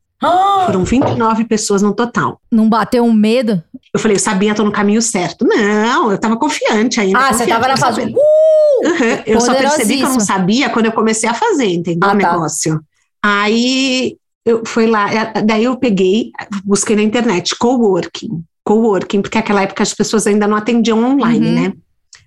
[0.66, 2.40] Foram 29 pessoas no total.
[2.50, 3.62] Não bateu um medo?
[3.92, 5.46] Eu falei, eu sabia, tô no caminho certo.
[5.46, 7.18] Não, eu tava confiante ainda.
[7.18, 8.00] Ah, confiante, você tava na fase.
[8.02, 8.86] Uh!
[8.86, 12.08] Uhum, Eu só percebi que eu não sabia quando eu comecei a fazer, entendeu?
[12.08, 12.32] Ah, o tá.
[12.32, 12.80] negócio.
[13.22, 16.30] Aí eu fui lá, é, daí eu peguei,
[16.64, 18.44] busquei na internet, coworking.
[18.62, 21.54] Coworking, porque naquela época as pessoas ainda não atendiam online, Uhum.
[21.54, 21.72] né?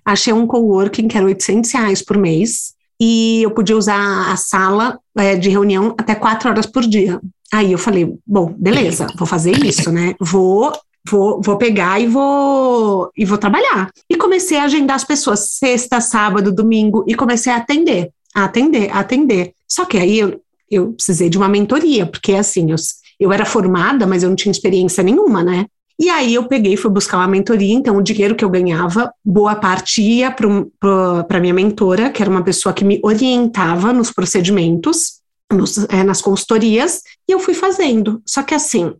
[0.04, 4.98] Achei um coworking que era 800 reais por mês e eu podia usar a sala
[5.16, 7.20] é, de reunião até quatro horas por dia.
[7.52, 10.14] Aí eu falei, bom, beleza, vou fazer isso, né?
[10.20, 10.72] Vou,
[11.08, 13.90] vou, vou pegar e vou e vou trabalhar.
[14.08, 18.90] E comecei a agendar as pessoas sexta, sábado, domingo e comecei a atender, a atender,
[18.90, 19.52] a atender.
[19.66, 22.76] Só que aí eu, eu precisei de uma mentoria, porque assim, eu,
[23.18, 25.66] eu era formada, mas eu não tinha experiência nenhuma, né?
[26.00, 29.12] E aí eu peguei e fui buscar uma mentoria, então o dinheiro que eu ganhava,
[29.24, 35.17] boa parte ia para minha mentora, que era uma pessoa que me orientava nos procedimentos,
[35.52, 38.22] nos, é, nas consultorias, e eu fui fazendo.
[38.26, 38.94] Só que assim,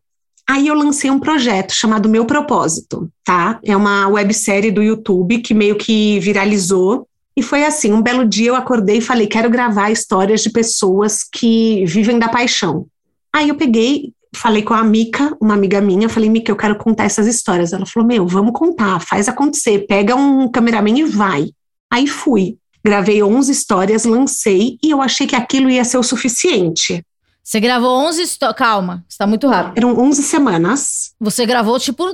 [0.49, 3.59] aí eu lancei um projeto chamado Meu Propósito, tá?
[3.63, 7.07] É uma websérie do YouTube que meio que viralizou.
[7.37, 11.23] E foi assim, um belo dia eu acordei e falei, quero gravar histórias de pessoas
[11.23, 12.87] que vivem da paixão.
[13.33, 17.05] Aí eu peguei, falei com a Mica, uma amiga minha, falei, Mica, eu quero contar
[17.05, 17.73] essas histórias.
[17.73, 21.51] Ela falou, meu, vamos contar, faz acontecer, pega um cameraman e vai.
[21.91, 22.57] Aí fui,
[22.89, 27.05] gravei 11 histórias, lancei e eu achei que aquilo ia ser o suficiente.
[27.45, 28.59] Você gravou 11 histórias.
[28.59, 29.77] Calma, você tá muito rápido.
[29.77, 32.05] Eram 11 semanas, Você gravou, tipo,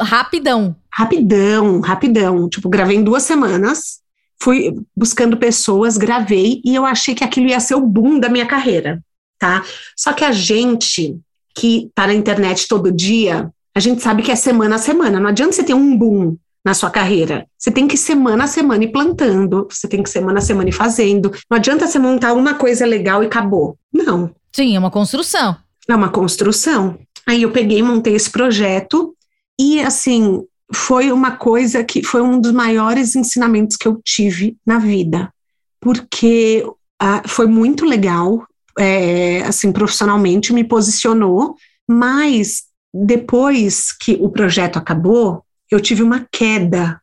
[0.00, 0.74] rapidão.
[0.90, 2.48] rapidão, rapidão.
[2.48, 4.00] Tipo, gravei em duas semanas,
[4.42, 8.46] fui buscando pessoas, gravei e eu achei que aquilo ia ser o boom da minha
[8.46, 9.02] carreira,
[9.38, 9.62] tá?
[9.96, 11.16] Só que a gente
[11.54, 15.20] que tá na internet todo dia, a gente sabe que é semana a semana.
[15.20, 17.46] Não adianta você ter um boom na sua carreira.
[17.58, 20.68] Você tem que ir semana a semana ir plantando, você tem que semana a semana
[20.68, 21.32] ir fazendo.
[21.50, 23.76] Não adianta você montar uma coisa legal e acabou.
[23.92, 24.34] Não.
[24.52, 25.56] Sim, é uma construção.
[25.88, 26.98] É uma construção.
[27.26, 29.14] Aí eu peguei, montei esse projeto
[29.58, 30.42] e assim
[30.74, 35.32] foi uma coisa que foi um dos maiores ensinamentos que eu tive na vida,
[35.80, 36.64] porque
[36.98, 38.46] ah, foi muito legal,
[38.78, 41.56] é, assim profissionalmente me posicionou,
[41.88, 45.44] mas depois que o projeto acabou,
[45.74, 47.00] eu tive uma queda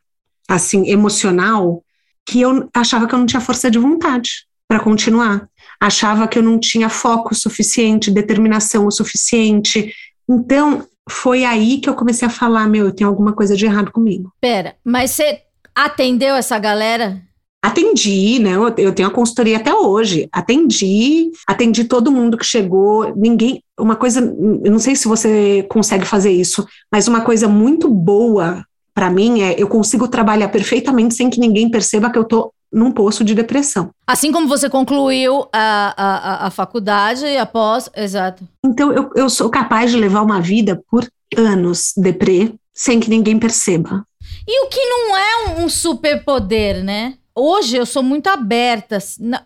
[0.47, 1.84] assim emocional
[2.25, 5.47] que eu achava que eu não tinha força de vontade para continuar
[5.79, 9.93] achava que eu não tinha foco suficiente, determinação o suficiente.
[10.27, 13.91] Então, foi aí que eu comecei a falar: meu, eu tenho alguma coisa de errado
[13.91, 14.34] comigo.
[14.41, 15.41] Pera, mas você
[15.73, 17.21] atendeu essa galera?
[17.61, 18.53] Atendi, né?
[18.77, 20.29] Eu, tenho a consultoria até hoje.
[20.31, 23.13] Atendi, atendi todo mundo que chegou.
[23.15, 23.61] Ninguém.
[23.77, 28.63] Uma coisa, eu não sei se você consegue fazer isso, mas uma coisa muito boa
[28.93, 32.91] para mim é eu consigo trabalhar perfeitamente sem que ninguém perceba que eu tô num
[32.91, 33.89] poço de depressão.
[34.05, 37.89] Assim como você concluiu a, a, a, faculdade após.
[37.95, 38.47] Exato.
[38.63, 43.39] Então, eu, eu sou capaz de levar uma vida por anos deprê, sem que ninguém
[43.39, 44.05] perceba.
[44.47, 47.15] E o que não é um superpoder, né?
[47.39, 48.97] Hoje eu sou muito aberta.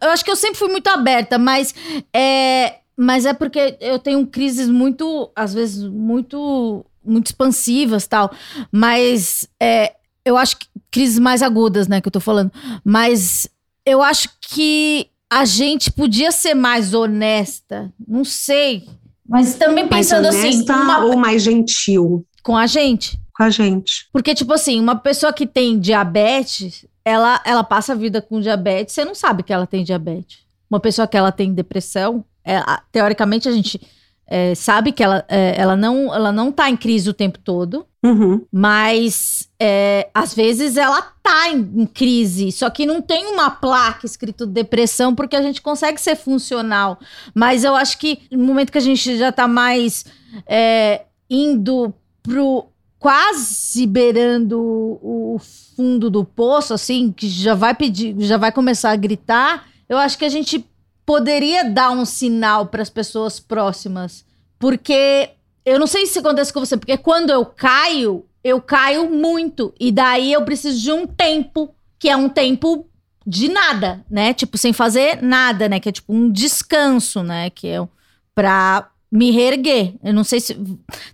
[0.02, 1.74] Eu acho que eu sempre fui muito aberta, mas
[2.14, 8.32] é, mas é porque eu tenho crises muito, às vezes, muito, muito expansivas tal.
[8.72, 9.94] Mas é,
[10.26, 12.52] eu acho que crises mais agudas, né, que eu tô falando.
[12.84, 13.48] Mas
[13.86, 17.92] eu acho que a gente podia ser mais honesta.
[18.08, 18.88] Não sei.
[19.28, 23.18] Mas também Mais pensando assim, honesta uma- ou mais gentil com a gente.
[23.36, 24.08] com a gente.
[24.12, 28.94] Porque, tipo assim, uma pessoa que tem diabetes, ela, ela passa a vida com diabetes,
[28.96, 30.40] você não sabe que ela tem diabetes.
[30.70, 33.80] Uma pessoa que ela tem depressão, é, a- teoricamente a gente
[34.26, 37.86] é, sabe que ela, é, ela, não, ela não tá em crise o tempo todo,
[38.04, 38.46] Uhum.
[38.52, 44.06] mas é, às vezes ela tá em, em crise, só que não tem uma placa
[44.06, 47.00] escrito depressão, porque a gente consegue ser funcional.
[47.34, 50.06] Mas eu acho que no momento que a gente já tá mais
[50.48, 52.66] é, indo pro
[53.04, 55.38] quase beirando o,
[55.76, 60.18] fundo do poço, assim, que já vai pedir, já vai começar a gritar, eu acho
[60.18, 60.66] que a gente
[61.06, 64.24] poderia dar um sinal para as pessoas próximas,
[64.58, 65.32] porque
[65.66, 69.74] eu não sei se acontece com você, porque quando eu caio, eu caio muito.
[69.78, 72.88] E daí eu preciso de um tempo, que é um tempo
[73.28, 74.34] de nada, né?
[74.34, 75.78] Tipo, sem fazer nada, né?
[75.82, 77.50] Que é tipo um descanso, né?
[77.50, 77.88] Que é
[78.34, 79.96] pra me reerguer.
[80.02, 80.58] Eu não sei se.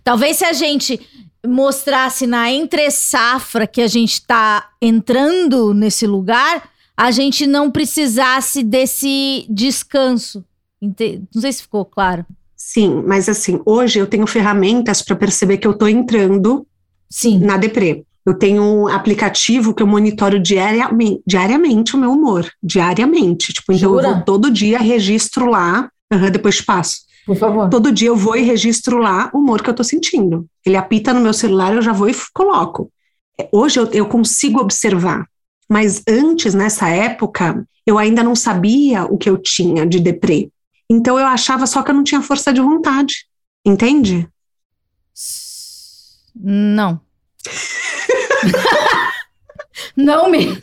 [0.04, 1.00] Talvez se a gente
[1.46, 8.62] mostrasse na entre safra que a gente tá entrando nesse lugar, a gente não precisasse
[8.62, 10.44] desse descanso.
[10.82, 12.24] Não sei se ficou claro.
[12.56, 16.66] Sim, mas assim, hoje eu tenho ferramentas para perceber que eu tô entrando
[17.08, 17.38] Sim.
[17.38, 18.04] na deprê.
[18.24, 23.52] Eu tenho um aplicativo que eu monitoro diariamente, diariamente o meu humor, diariamente.
[23.52, 24.08] Tipo, então Jura?
[24.08, 27.00] eu vou todo dia, registro lá, aham, depois passo.
[27.26, 27.68] Por favor.
[27.68, 30.46] Todo dia eu vou e registro lá o humor que eu tô sentindo.
[30.64, 32.90] Ele apita no meu celular, eu já vou e coloco.
[33.38, 35.26] É, Hoje eu, eu consigo observar,
[35.68, 40.50] mas antes, nessa época, eu ainda não sabia o que eu tinha de deprê.
[40.88, 43.26] Então eu achava só que eu não tinha força de vontade,
[43.64, 44.28] entende?
[46.34, 47.00] Não.
[49.96, 50.60] não me.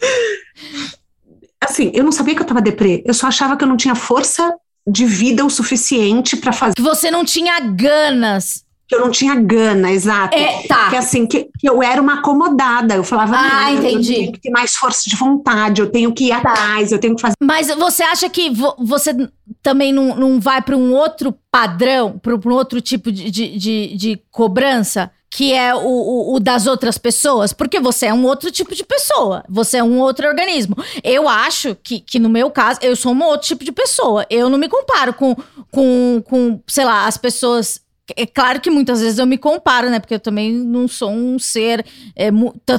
[1.61, 3.95] Assim, eu não sabia que eu tava deprê, eu só achava que eu não tinha
[3.95, 4.53] força
[4.87, 8.63] de vida o suficiente para fazer, Que você não tinha ganas.
[8.87, 10.33] que eu não tinha gana, exato.
[10.37, 10.89] É, tá.
[10.89, 12.95] Que assim, que, que eu era uma acomodada.
[12.95, 14.13] Eu falava, Ah, não, entendi.
[14.13, 17.13] eu tenho que ter mais força de vontade, eu tenho que ir atrás, eu tenho
[17.15, 17.35] que fazer.
[17.43, 19.13] Mas você acha que vo- você
[19.61, 23.97] também não, não vai para um outro padrão, para um outro tipo de, de, de,
[23.97, 25.11] de cobrança?
[25.37, 27.53] Que é o, o, o das outras pessoas?
[27.53, 29.43] Porque você é um outro tipo de pessoa.
[29.47, 30.75] Você é um outro organismo.
[31.03, 34.25] Eu acho que, que no meu caso, eu sou um outro tipo de pessoa.
[34.31, 35.35] Eu não me comparo com,
[35.69, 37.79] com, com sei lá, as pessoas.
[38.15, 39.99] É claro que muitas vezes eu me comparo, né?
[39.99, 42.31] Porque eu também não sou um ser é,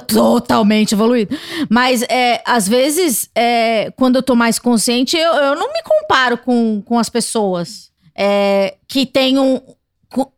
[0.09, 1.39] totalmente evoluído.
[1.71, 6.37] Mas é, às vezes, é, quando eu tô mais consciente, eu, eu não me comparo
[6.37, 9.61] com, com as pessoas é, que têm um.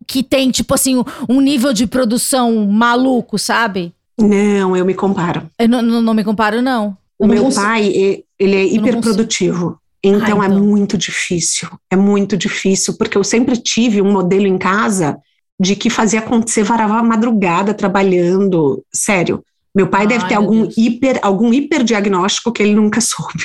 [0.06, 3.92] Que tem, tipo assim, um- nível de produção maluco, sabe?
[4.18, 5.48] Não, eu me comparo.
[5.58, 6.96] Eu não, não, não me comparo, não.
[7.18, 7.62] O não meu consigo.
[7.64, 9.78] pai, ele é hiperprodutivo.
[10.02, 10.64] Então Ah, é então.
[10.64, 11.68] muito difícil.
[11.90, 15.18] É muito difícil, porque eu sempre tive um modelo em casa
[15.60, 18.82] de que fazia acontecer, varava a madrugada trabalhando.
[18.92, 19.44] Sério.
[19.74, 20.74] Meu pai deve ter algum Deus.
[20.76, 23.44] hiper, algum hiperdiagnóstico que ele nunca soube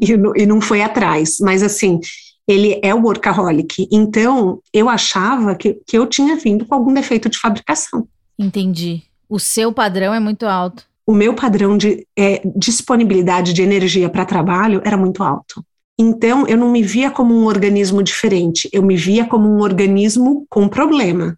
[0.00, 1.36] e, não- e não foi atrás.
[1.40, 2.00] Mas assim,
[2.46, 3.88] ele é o workaholic.
[3.90, 8.06] Então, eu achava que, que eu tinha vindo com algum defeito de fabricação.
[8.38, 9.02] Entendi.
[9.28, 10.84] O seu padrão é muito alto.
[11.06, 15.64] o meu padrão de é, disponibilidade de energia para trabalho era muito alto.
[15.98, 20.46] Então, eu não me via como um organismo diferente, eu me via como um organismo
[20.48, 21.36] com problema.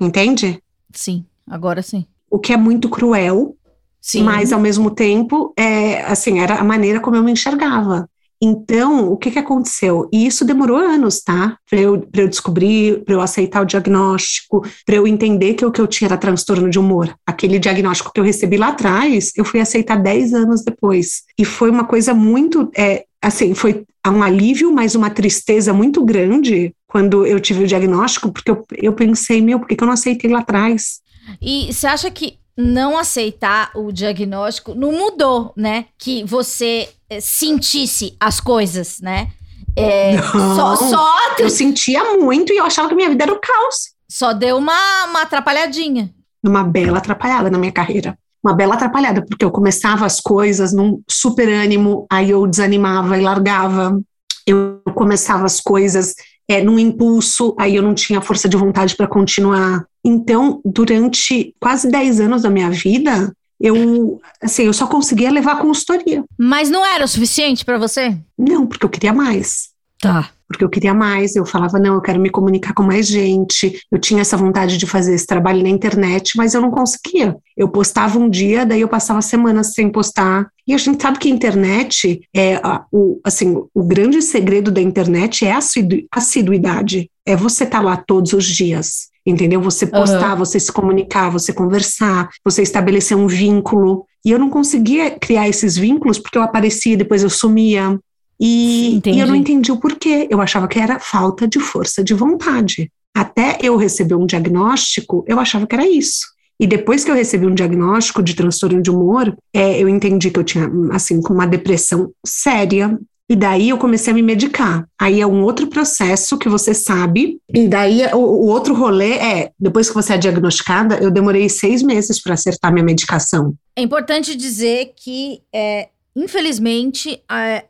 [0.00, 0.60] Entende?
[0.92, 2.06] Sim, agora sim.
[2.30, 3.56] O que é muito cruel,
[4.00, 4.22] Sim.
[4.22, 8.08] mas ao mesmo tempo, é, assim, era a maneira como eu me enxergava.
[8.44, 10.08] Então, o que, que aconteceu?
[10.12, 11.56] E isso demorou anos, tá?
[11.70, 15.70] Para eu, pra eu descobrir, para eu aceitar o diagnóstico, para eu entender que o
[15.70, 17.14] que eu tinha era transtorno de humor.
[17.24, 21.22] Aquele diagnóstico que eu recebi lá atrás, eu fui aceitar 10 anos depois.
[21.38, 26.74] E foi uma coisa muito, é, assim, foi um alívio, mas uma tristeza muito grande
[26.88, 29.94] quando eu tive o diagnóstico, porque eu, eu pensei, meu, por que, que eu não
[29.94, 31.00] aceitei lá atrás?
[31.40, 35.86] E você acha que não aceitar o diagnóstico não mudou, né?
[35.98, 39.30] Que você eh, sentisse as coisas, né?
[39.74, 40.54] É, Não.
[40.56, 43.92] só, só, Eu sentia muito e eu achava que minha vida era o caos.
[44.06, 46.10] só deu uma, uma atrapalhadinha.
[46.44, 48.18] numa bela atrapalhada na minha carreira.
[48.44, 53.22] Uma bela atrapalhada, porque eu começava as coisas num super ânimo, aí eu desanimava e
[53.22, 53.98] largava.
[54.46, 56.14] Eu começava as coisas
[56.48, 59.86] é, num impulso, aí eu não tinha força de vontade para continuar.
[60.04, 65.60] Então, durante quase 10 anos da minha vida, eu, assim, eu só conseguia levar a
[65.60, 66.24] consultoria.
[66.38, 68.16] Mas não era o suficiente pra você?
[68.38, 69.70] Não, porque eu queria mais.
[70.00, 70.30] Tá.
[70.48, 71.34] porque eu queria mais.
[71.36, 73.80] Eu falava, não, eu quero me comunicar com mais gente.
[73.90, 77.36] Eu tinha essa vontade de fazer esse trabalho na internet, mas eu não conseguia.
[77.56, 80.48] Eu postava um dia, daí eu passava semanas sem postar.
[80.66, 84.82] E a gente sabe que a internet é a- o, assim, o grande segredo da
[84.82, 87.08] internet é a assidu- assiduidade.
[87.24, 89.08] É você estar lá todos os dias.
[89.24, 89.60] Entendeu?
[89.60, 94.04] Você postar, você se comunicar, você conversar, você estabelecer um vínculo.
[94.24, 97.98] E eu não conseguia criar esses vínculos porque eu aparecia, depois eu sumia.
[98.40, 100.26] E, e eu não entendi o porquê.
[100.28, 102.90] Eu achava que era falta de força de vontade.
[103.14, 106.32] Até eu receber um diagnóstico, eu achava que era isso.
[106.58, 110.38] E depois que eu recebi um diagnóstico de transtorno de humor, é, eu entendi que
[110.38, 112.98] eu tinha, assim, com uma depressão séria.
[113.32, 114.86] E daí eu comecei a me medicar.
[115.00, 117.38] Aí é um outro processo que você sabe.
[117.54, 121.82] E daí o, o outro rolê é, depois que você é diagnosticada, eu demorei seis
[121.82, 123.54] meses para acertar minha medicação.
[123.74, 127.22] É importante dizer que, é, infelizmente,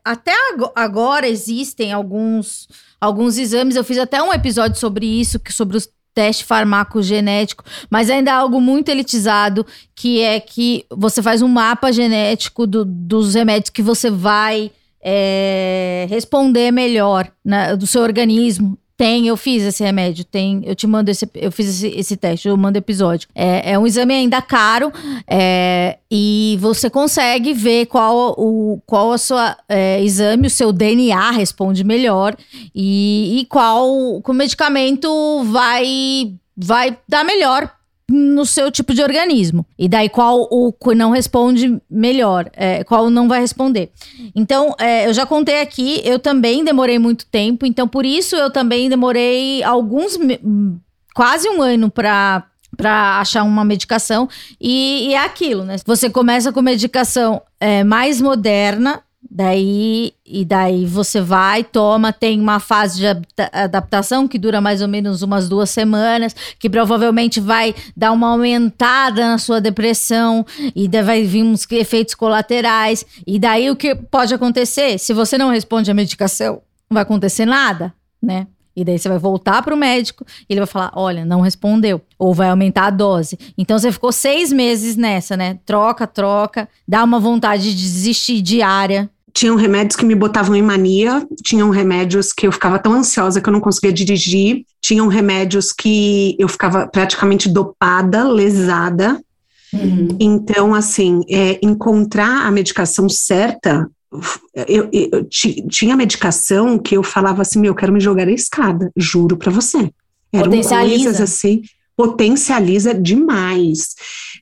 [0.05, 2.67] até ago- agora existem alguns,
[3.01, 3.77] alguns exames.
[3.77, 8.61] Eu fiz até um episódio sobre isso, sobre os teste farmacogenético, mas ainda é algo
[8.61, 14.11] muito elitizado, que é que você faz um mapa genético do- dos remédios que você
[14.11, 14.71] vai
[15.03, 18.79] é, responder melhor né, do seu organismo.
[18.95, 22.47] Tem, eu fiz esse remédio, tem, eu te mando esse, eu fiz esse, esse teste,
[22.47, 23.29] eu mando episódio.
[23.35, 24.93] É, é um exame ainda caro
[25.27, 29.37] é, e você consegue ver qual o qual o seu
[29.69, 32.37] é, exame, o seu DNA responde melhor
[32.73, 37.73] e, e qual o medicamento vai vai dar melhor
[38.11, 39.67] no seu tipo de organismo.
[39.79, 43.91] E daí qual o não responde melhor, é, qual não vai responder.
[44.35, 48.51] Então, é, eu já contei aqui, eu também demorei muito tempo, então por isso eu
[48.51, 50.19] também demorei alguns
[51.15, 52.45] quase um ano para
[52.75, 54.27] para achar uma medicação
[54.59, 55.77] e, e, é aquilo, né?
[55.85, 62.59] Você começa com medicação é, mais moderna Daí, e daí você vai, toma, tem uma
[62.61, 63.07] fase de
[63.53, 69.27] adaptação que dura mais ou menos umas duas semanas, que provavelmente vai dar uma aumentada
[69.27, 70.45] na sua depressão,
[70.75, 73.07] e daí vai vir uns efeitos colaterais.
[73.27, 74.99] E daí o que pode acontecer?
[74.99, 76.61] Se você não responde à medicação,
[76.91, 78.47] não vai acontecer nada, né?
[78.75, 82.01] E daí você vai voltar para o médico e ele vai falar: olha, não respondeu.
[82.19, 83.39] Ou vai aumentar a dose.
[83.57, 85.59] Então você ficou seis meses nessa, né?
[85.67, 89.11] Troca, troca, dá uma vontade de desistir diária.
[89.35, 93.49] Tinham remédios que me botavam em mania, tinham remédios que eu ficava tão ansiosa que
[93.49, 99.19] eu não conseguia dirigir, tinham remédios que eu ficava praticamente dopada, lesada.
[99.73, 100.09] Uhum.
[100.21, 103.89] Então, assim, é, encontrar a medicação certa
[104.69, 105.29] eu, eu,
[105.69, 109.51] tinha medicação que eu falava assim, meu, eu quero me jogar a escada, juro para
[109.51, 109.91] você.
[110.33, 111.63] Eram coisas assim,
[111.97, 113.95] potencializa demais.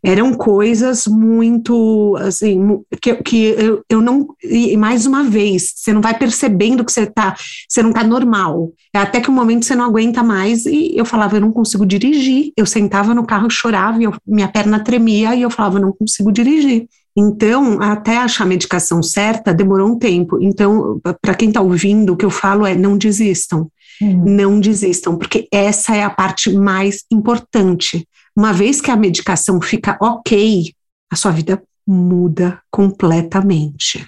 [0.03, 6.01] Eram coisas muito, assim, que, que eu, eu não, e mais uma vez, você não
[6.01, 7.37] vai percebendo que você tá,
[7.69, 8.73] você não tá normal.
[8.95, 11.85] É até que um momento você não aguenta mais e eu falava, eu não consigo
[11.85, 12.53] dirigir.
[12.57, 15.93] Eu sentava no carro, chorava, e eu, minha perna tremia e eu falava, eu não
[15.93, 16.89] consigo dirigir.
[17.17, 20.39] Então, até achar a medicação certa, demorou um tempo.
[20.41, 23.71] Então, para quem está ouvindo, o que eu falo é: não desistam.
[24.01, 24.25] Uhum.
[24.25, 28.09] Não desistam, porque essa é a parte mais importante.
[28.35, 30.73] Uma vez que a medicação fica ok,
[31.11, 34.07] a sua vida muda completamente.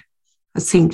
[0.55, 0.89] Assim,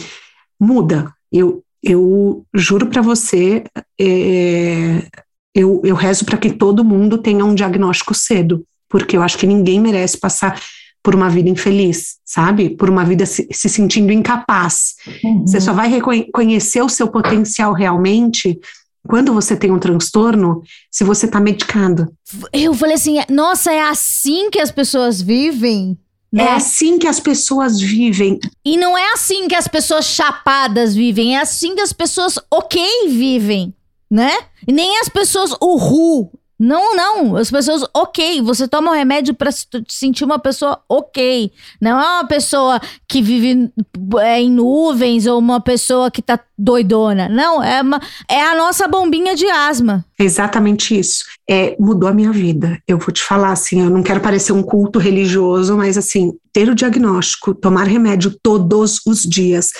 [0.59, 1.13] muda.
[1.31, 3.63] Eu, eu juro para você,
[3.99, 5.07] é,
[5.55, 9.47] eu, eu rezo para que todo mundo tenha um diagnóstico cedo, porque eu acho que
[9.47, 10.59] ninguém merece passar
[11.03, 12.69] por uma vida infeliz, sabe?
[12.69, 14.95] Por uma vida se, se sentindo incapaz.
[15.23, 15.45] Uhum.
[15.45, 18.59] Você só vai reconhecer o seu potencial realmente
[19.07, 22.13] quando você tem um transtorno, se você está medicado.
[22.51, 25.97] Eu falei assim, nossa, é assim que as pessoas vivem?
[26.31, 26.43] Né?
[26.43, 28.37] É assim que as pessoas vivem.
[28.63, 33.07] E não é assim que as pessoas chapadas vivem, é assim que as pessoas ok
[33.07, 33.73] vivem,
[34.11, 34.31] né?
[34.67, 37.37] E nem as pessoas uhul não, não.
[37.37, 38.41] As pessoas, ok.
[38.41, 41.49] Você toma um remédio para se sentir uma pessoa ok.
[41.79, 43.71] Não é uma pessoa que vive
[44.19, 47.29] é, em nuvens ou uma pessoa que tá doidona.
[47.29, 50.03] Não, é, uma, é a nossa bombinha de asma.
[50.19, 51.23] Exatamente isso.
[51.49, 52.77] É, mudou a minha vida.
[52.85, 56.67] Eu vou te falar assim, eu não quero parecer um culto religioso, mas assim, ter
[56.67, 59.71] o diagnóstico, tomar remédio todos os dias.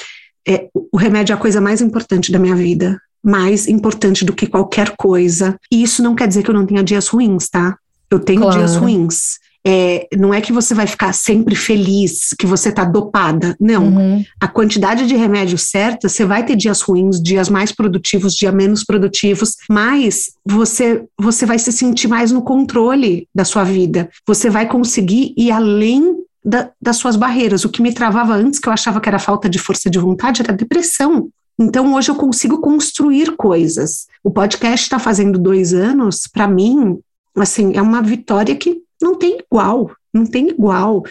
[0.48, 4.48] É, o remédio é a coisa mais importante da minha vida mais importante do que
[4.48, 5.58] qualquer coisa.
[5.72, 7.78] E isso não quer dizer que eu não tenha dias ruins, tá?
[8.10, 8.58] Eu tenho claro.
[8.58, 9.40] dias ruins.
[9.66, 13.56] É, não é que você vai ficar sempre feliz, que você tá dopada.
[13.60, 13.88] Não.
[13.88, 14.26] Uhum.
[14.40, 18.84] A quantidade de remédio certa, você vai ter dias ruins, dias mais produtivos, dias menos
[18.84, 24.10] produtivos, mas você, você vai se sentir mais no controle da sua vida.
[24.26, 27.66] Você vai conseguir ir além da, das suas barreiras.
[27.66, 30.42] O que me travava antes, que eu achava que era falta de força de vontade,
[30.42, 31.30] era depressão.
[31.60, 34.08] Então, hoje eu consigo construir coisas.
[34.24, 36.98] O podcast está fazendo dois anos, para mim,
[37.36, 41.04] assim, é uma vitória que não tem igual, não tem igual.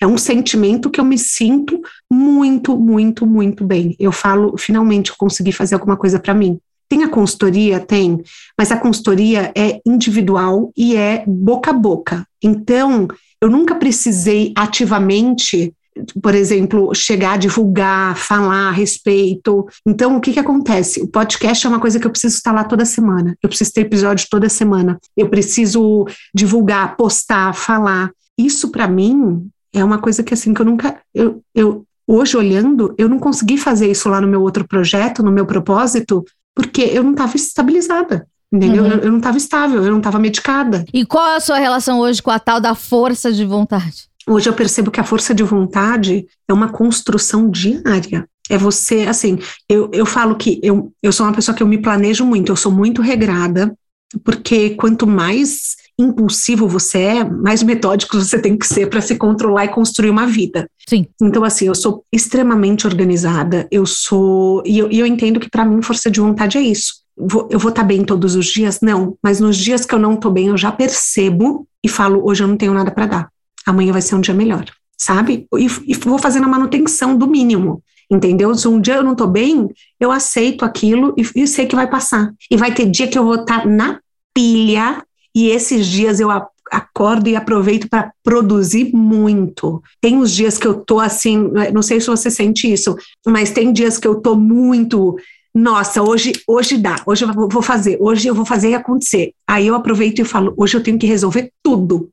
[0.00, 1.80] É um sentimento que eu me sinto
[2.10, 3.96] muito, muito, muito bem.
[3.98, 6.60] Eu falo, finalmente eu consegui fazer alguma coisa para mim.
[6.88, 7.80] Tem a consultoria?
[7.80, 8.22] Tem,
[8.56, 12.24] mas a consultoria é individual e é boca a boca.
[12.40, 13.08] Então,
[13.40, 15.74] eu nunca precisei ativamente
[16.22, 19.66] por exemplo, chegar a divulgar, falar a respeito.
[19.86, 21.02] Então, o que, que acontece?
[21.02, 23.36] O podcast é uma coisa que eu preciso estar lá toda semana.
[23.42, 24.98] Eu preciso ter episódio toda semana.
[25.16, 28.10] Eu preciso divulgar, postar, falar.
[28.38, 31.00] Isso, para mim, é uma coisa que, assim, que eu nunca.
[31.14, 35.32] Eu, eu, hoje, olhando, eu não consegui fazer isso lá no meu outro projeto, no
[35.32, 36.24] meu propósito,
[36.54, 38.26] porque eu não estava estabilizada.
[38.52, 38.84] Entendeu?
[38.84, 38.90] Uhum.
[38.90, 40.84] Eu, eu não estava estável, eu não estava medicada.
[40.92, 44.08] E qual é a sua relação hoje com a tal da força de vontade?
[44.28, 48.28] Hoje eu percebo que a força de vontade é uma construção diária.
[48.48, 51.78] É você, assim, eu, eu falo que eu, eu sou uma pessoa que eu me
[51.78, 53.76] planejo muito, eu sou muito regrada,
[54.24, 59.64] porque quanto mais impulsivo você é, mais metódico você tem que ser para se controlar
[59.64, 60.68] e construir uma vida.
[60.88, 61.06] Sim.
[61.20, 64.62] Então, assim, eu sou extremamente organizada, eu sou.
[64.64, 67.02] E eu, e eu entendo que para mim força de vontade é isso.
[67.16, 68.80] vou, eu vou estar tá bem todos os dias?
[68.80, 72.42] Não, mas nos dias que eu não estou bem, eu já percebo e falo, hoje
[72.42, 73.35] eu não tenho nada para dar.
[73.66, 74.64] Amanhã vai ser um dia melhor,
[74.96, 75.46] sabe?
[75.54, 78.54] E, e vou fazendo a manutenção do mínimo entendeu?
[78.54, 81.88] Se um dia eu não estou bem, eu aceito aquilo e, e, sei que vai
[81.88, 82.32] passar.
[82.50, 83.98] E vai ter dia que eu vou estar tá na
[84.32, 85.02] pilha
[85.34, 86.30] e esses dias eu
[86.70, 89.82] acordo e aproveito para produzir muito.
[90.00, 92.96] Tem os dias que eu tô assim, não sei se você sente isso,
[93.26, 95.16] mas tem dias que eu tô muito
[95.54, 99.32] nossa, hoje, hoje dá, hoje eu vou fazer, hoje eu vou fazer acontecer.
[99.48, 102.10] Aí eu aproveito e falo, hoje eu tenho que resolver tudo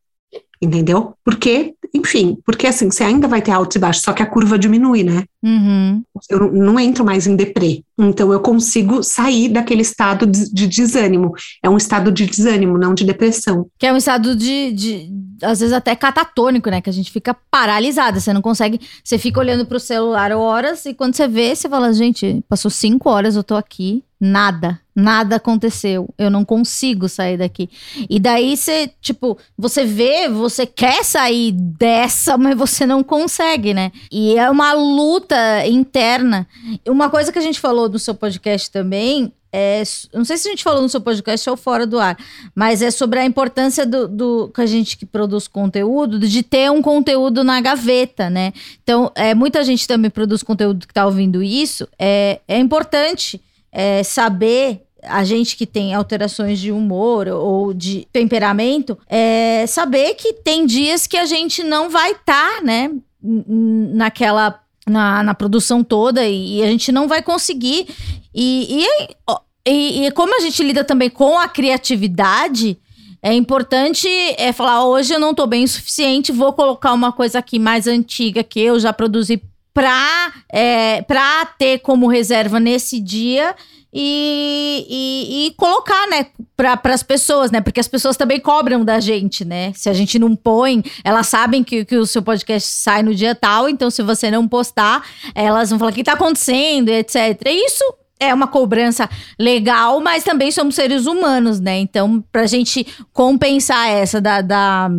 [0.63, 1.13] entendeu?
[1.23, 4.57] Porque, enfim, porque assim, você ainda vai ter altos e baixos, só que a curva
[4.57, 5.23] diminui, né?
[5.43, 6.01] Uhum.
[6.29, 11.33] Eu não entro mais em deprê, então eu consigo sair daquele estado de, de, desânimo.
[11.61, 13.67] É um estado de desânimo, não de depressão.
[13.77, 15.09] Que é um estado de, de,
[15.41, 16.81] às vezes até catatônico, né?
[16.81, 20.93] Que a gente fica paralisada, você não consegue, você fica olhando pro celular horas e
[20.93, 26.07] quando você vê, você fala, gente, passou cinco horas, eu tô aqui, nada, nada aconteceu.
[26.17, 27.69] Eu não consigo sair daqui.
[28.09, 33.91] E daí você, tipo, você vê, você quer sair dessa, mas você não consegue, né?
[34.09, 36.47] E é uma luta interna.
[36.87, 40.51] Uma coisa que a gente falou no seu podcast também é, não sei se a
[40.51, 42.17] gente falou no seu podcast ou fora do ar,
[42.55, 46.71] mas é sobre a importância do, do que a gente que produz conteúdo, de ter
[46.71, 48.51] um conteúdo na gaveta, né?
[48.81, 51.87] Então, é, muita gente também produz conteúdo que está ouvindo isso.
[51.99, 53.39] É, é importante
[53.73, 60.33] é, saber a gente que tem alterações de humor ou de temperamento, é saber que
[60.33, 62.89] tem dias que a gente não vai estar, tá, né,
[63.21, 67.87] naquela na, na produção toda e, e, a gente não vai conseguir.
[68.33, 72.77] E, e, e, e como a gente lida também com a criatividade,
[73.21, 74.07] é importante
[74.37, 77.87] é falar: hoje eu não tô bem o suficiente, vou colocar uma coisa aqui mais
[77.87, 79.41] antiga que eu já produzi
[79.73, 83.55] para é, pra ter como reserva nesse dia
[83.95, 86.25] e, e, e, colocar, né,
[86.57, 87.61] para as pessoas, né?
[87.61, 89.71] Porque as pessoas também cobram da gente, né?
[89.75, 93.35] Se a gente não põe, elas sabem que, que o seu podcast sai no dia
[93.35, 95.05] tal, então se você não postar,
[95.35, 97.39] elas vão falar o que está acontecendo, etc.
[97.45, 97.83] E isso
[98.19, 99.07] é uma cobrança
[99.37, 101.77] legal, mas também somos seres humanos, né?
[101.77, 104.89] Então, para a gente compensar essa da, da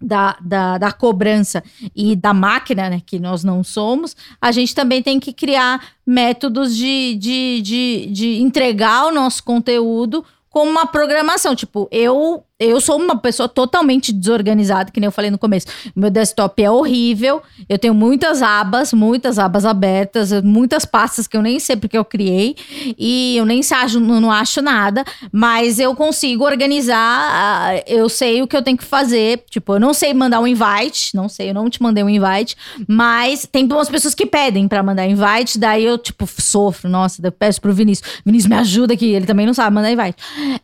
[0.00, 1.62] da, da, da, cobrança
[1.94, 6.76] e da máquina, né, que nós não somos, a gente também tem que criar métodos
[6.76, 11.54] de, de, de, de entregar o nosso conteúdo como uma programação.
[11.54, 15.66] Tipo, eu eu sou uma pessoa totalmente desorganizada, que nem eu falei no começo.
[15.94, 17.40] Meu desktop é horrível.
[17.68, 22.04] Eu tenho muitas abas, muitas abas abertas, muitas pastas que eu nem sei porque eu
[22.04, 22.56] criei.
[22.98, 25.04] E eu nem acho, não acho nada.
[25.30, 27.80] Mas eu consigo organizar.
[27.86, 29.44] Eu sei o que eu tenho que fazer.
[29.48, 31.14] Tipo, eu não sei mandar um invite.
[31.14, 32.56] Não sei, eu não te mandei um invite.
[32.88, 35.60] Mas tem umas pessoas que pedem para mandar invite.
[35.60, 36.90] Daí eu, tipo, sofro.
[36.90, 38.20] Nossa, eu peço pro Vinícius.
[38.26, 39.06] Vinícius, me ajuda aqui.
[39.06, 40.16] Ele também não sabe mandar invite.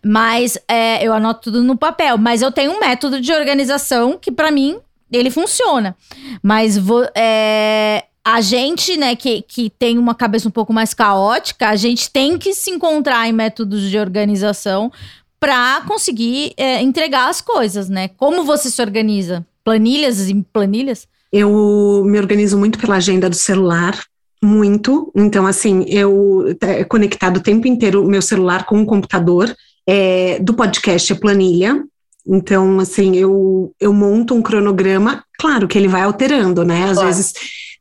[0.05, 4.32] Mas é, eu anoto tudo no papel, mas eu tenho um método de organização que
[4.32, 4.78] para mim
[5.12, 5.95] ele funciona.
[6.43, 11.68] Mas vou, é, a gente, né, que, que tem uma cabeça um pouco mais caótica,
[11.68, 14.91] a gente tem que se encontrar em métodos de organização
[15.39, 18.09] para conseguir é, entregar as coisas, né?
[18.09, 19.47] Como você se organiza?
[19.62, 21.07] Planilhas e planilhas?
[21.30, 24.03] Eu me organizo muito pela agenda do celular,
[24.43, 25.12] muito.
[25.14, 29.55] Então, assim, eu é conectado o tempo inteiro meu celular com o computador
[29.87, 31.85] é, do podcast é planilha.
[32.26, 36.85] Então, assim, eu, eu monto um cronograma, claro que ele vai alterando, né?
[36.85, 37.09] Às claro.
[37.09, 37.35] vezes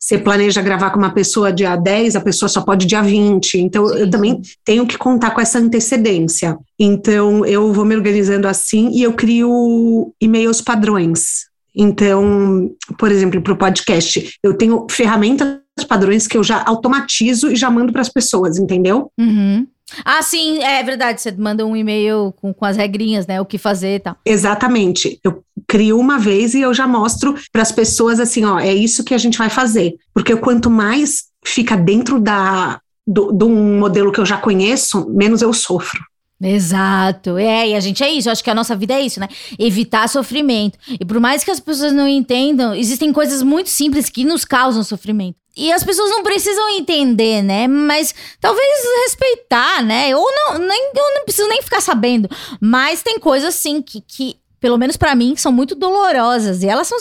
[0.03, 3.57] você planeja gravar com uma pessoa dia 10, a pessoa só pode dia 20.
[3.57, 3.99] Então, Sim.
[3.99, 6.57] eu também tenho que contar com essa antecedência.
[6.77, 11.45] Então, eu vou me organizando assim e eu crio e-mails padrões.
[11.73, 17.55] Então, por exemplo, para o podcast, eu tenho ferramentas padrões que eu já automatizo e
[17.55, 19.11] já mando para as pessoas, entendeu?
[19.17, 19.65] Uhum.
[20.03, 21.21] Ah, sim, é verdade.
[21.21, 23.39] Você manda um e-mail com, com as regrinhas, né?
[23.39, 24.15] O que fazer e tal.
[24.25, 25.19] Exatamente.
[25.23, 29.03] Eu crio uma vez e eu já mostro para as pessoas assim: ó, é isso
[29.03, 29.95] que a gente vai fazer.
[30.13, 35.53] Porque quanto mais fica dentro da, de um modelo que eu já conheço, menos eu
[35.53, 36.01] sofro.
[36.41, 37.37] Exato.
[37.37, 38.27] É, e a gente é isso.
[38.27, 39.27] Eu acho que a nossa vida é isso, né?
[39.57, 40.77] Evitar sofrimento.
[40.99, 44.83] E por mais que as pessoas não entendam, existem coisas muito simples que nos causam
[44.83, 45.37] sofrimento.
[45.55, 47.67] E as pessoas não precisam entender, né?
[47.67, 48.67] Mas talvez
[49.05, 50.15] respeitar, né?
[50.15, 52.29] Ou não, nem, eu não preciso nem ficar sabendo.
[52.59, 56.63] Mas tem coisas, assim, que, que pelo menos para mim, são muito dolorosas.
[56.63, 56.97] E elas são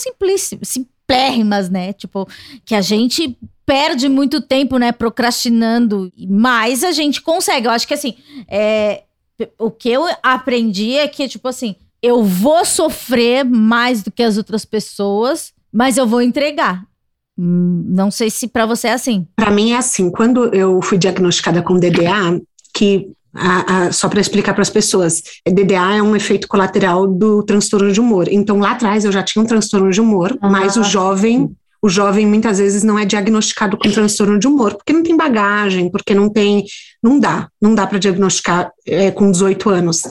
[0.62, 1.92] simplérrimas, né?
[1.92, 2.28] Tipo,
[2.64, 6.12] que a gente perde muito tempo, né, procrastinando.
[6.28, 7.66] Mas a gente consegue.
[7.66, 8.16] Eu acho que, assim,
[8.48, 9.04] é
[9.58, 14.36] o que eu aprendi é que, tipo assim, eu vou sofrer mais do que as
[14.36, 16.84] outras pessoas, mas eu vou entregar.
[17.44, 19.26] Não sei se para você é assim.
[19.34, 20.10] Para mim é assim.
[20.10, 22.40] Quando eu fui diagnosticada com DDA,
[22.72, 27.42] que a, a, só para explicar para as pessoas, DDA é um efeito colateral do
[27.42, 28.28] transtorno de humor.
[28.30, 31.50] Então, lá atrás eu já tinha um transtorno de humor, ah, mas o jovem
[31.82, 35.90] o jovem muitas vezes não é diagnosticado com transtorno de humor, porque não tem bagagem,
[35.90, 36.64] porque não tem.
[37.02, 40.02] Não dá, não dá para diagnosticar é, com 18 anos.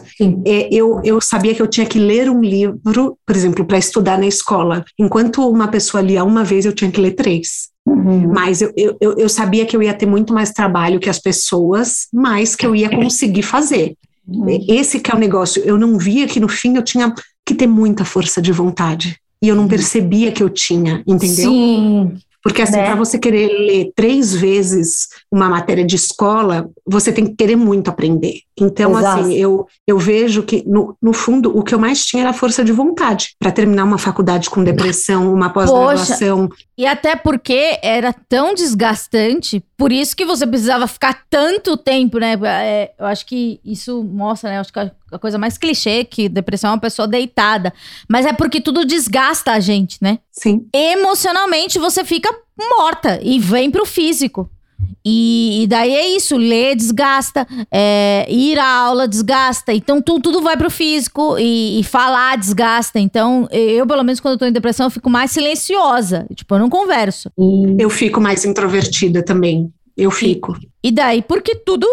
[0.46, 4.18] É, eu, eu sabia que eu tinha que ler um livro, por exemplo, para estudar
[4.18, 4.84] na escola.
[5.00, 7.70] Enquanto uma pessoa lia uma vez, eu tinha que ler três.
[7.86, 8.34] Uhum.
[8.34, 12.08] Mas eu, eu, eu sabia que eu ia ter muito mais trabalho que as pessoas,
[12.14, 13.96] mas que eu ia conseguir fazer.
[14.28, 14.66] Uhum.
[14.68, 15.64] Esse que é o negócio.
[15.64, 17.14] Eu não via que no fim eu tinha
[17.46, 19.70] que ter muita força de vontade e eu não uhum.
[19.70, 21.52] percebia que eu tinha, entendeu?
[21.52, 22.14] Sim.
[22.44, 22.86] Porque assim, né?
[22.86, 27.90] para você querer ler três vezes uma matéria de escola, você tem que querer muito
[27.90, 28.42] aprender.
[28.60, 29.22] Então, Exato.
[29.22, 32.64] assim, eu, eu vejo que, no, no fundo, o que eu mais tinha era força
[32.64, 36.50] de vontade para terminar uma faculdade com depressão, uma pós-graduação.
[36.78, 42.38] E até porque era tão desgastante, por isso que você precisava ficar tanto tempo, né?
[42.44, 44.58] É, eu acho que isso mostra, né?
[44.58, 47.74] Eu acho que a coisa mais clichê que depressão é uma pessoa deitada.
[48.08, 50.20] Mas é porque tudo desgasta a gente, né?
[50.32, 50.66] Sim.
[50.74, 52.34] Emocionalmente você fica
[52.78, 54.50] morta e vem pro físico.
[55.04, 60.42] E, e, daí é isso, ler desgasta, é, ir à aula desgasta, então tu, tudo
[60.42, 63.00] vai pro físico e, e, falar desgasta.
[63.00, 66.28] Então, eu, pelo menos, quando eu tô em depressão, eu fico mais silenciosa.
[66.36, 67.32] Tipo, eu não converso.
[67.80, 69.72] Eu fico mais introvertida também.
[69.98, 70.56] Eu fico.
[70.84, 71.88] E, e daí, porque tudo.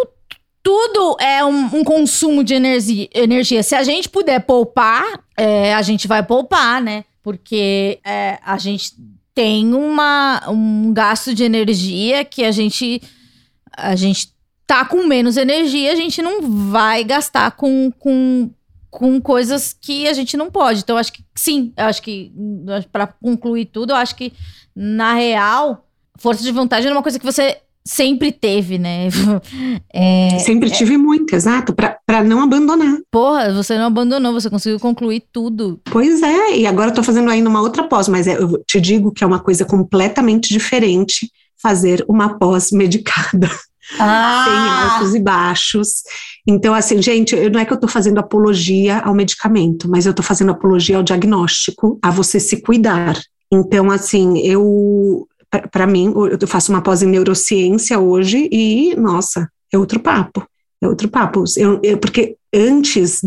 [0.68, 3.62] Tudo é um, um consumo de energia, energia.
[3.62, 5.02] Se a gente puder poupar,
[5.34, 7.06] é, a gente vai poupar, né?
[7.22, 8.92] Porque é, a gente
[9.34, 13.00] tem uma, um gasto de energia que a gente
[13.74, 14.34] a gente
[14.66, 18.50] tá com menos energia, a gente não vai gastar com, com,
[18.90, 20.80] com coisas que a gente não pode.
[20.80, 22.30] Então, acho que sim, acho que
[22.92, 24.34] para concluir tudo, eu acho que
[24.76, 25.88] na real,
[26.18, 29.08] força de vontade é uma coisa que você sempre teve, né?
[29.92, 32.98] É, sempre tive é, muito, exato, para não abandonar.
[33.10, 35.80] Porra, você não abandonou, você conseguiu concluir tudo.
[35.90, 38.80] Pois é, e agora eu tô fazendo ainda uma outra pós, mas é, eu te
[38.80, 43.50] digo que é uma coisa completamente diferente fazer uma pós medicada.
[43.98, 44.44] Ah.
[44.44, 46.02] Tem altos e baixos.
[46.46, 50.22] Então, assim, gente, não é que eu tô fazendo apologia ao medicamento, mas eu tô
[50.22, 53.18] fazendo apologia ao diagnóstico, a você se cuidar.
[53.50, 55.26] Então, assim, eu
[55.70, 60.46] para mim, eu faço uma pós em neurociência hoje e, nossa, é outro papo.
[60.80, 61.44] É outro papo.
[61.56, 63.20] Eu, eu, porque antes,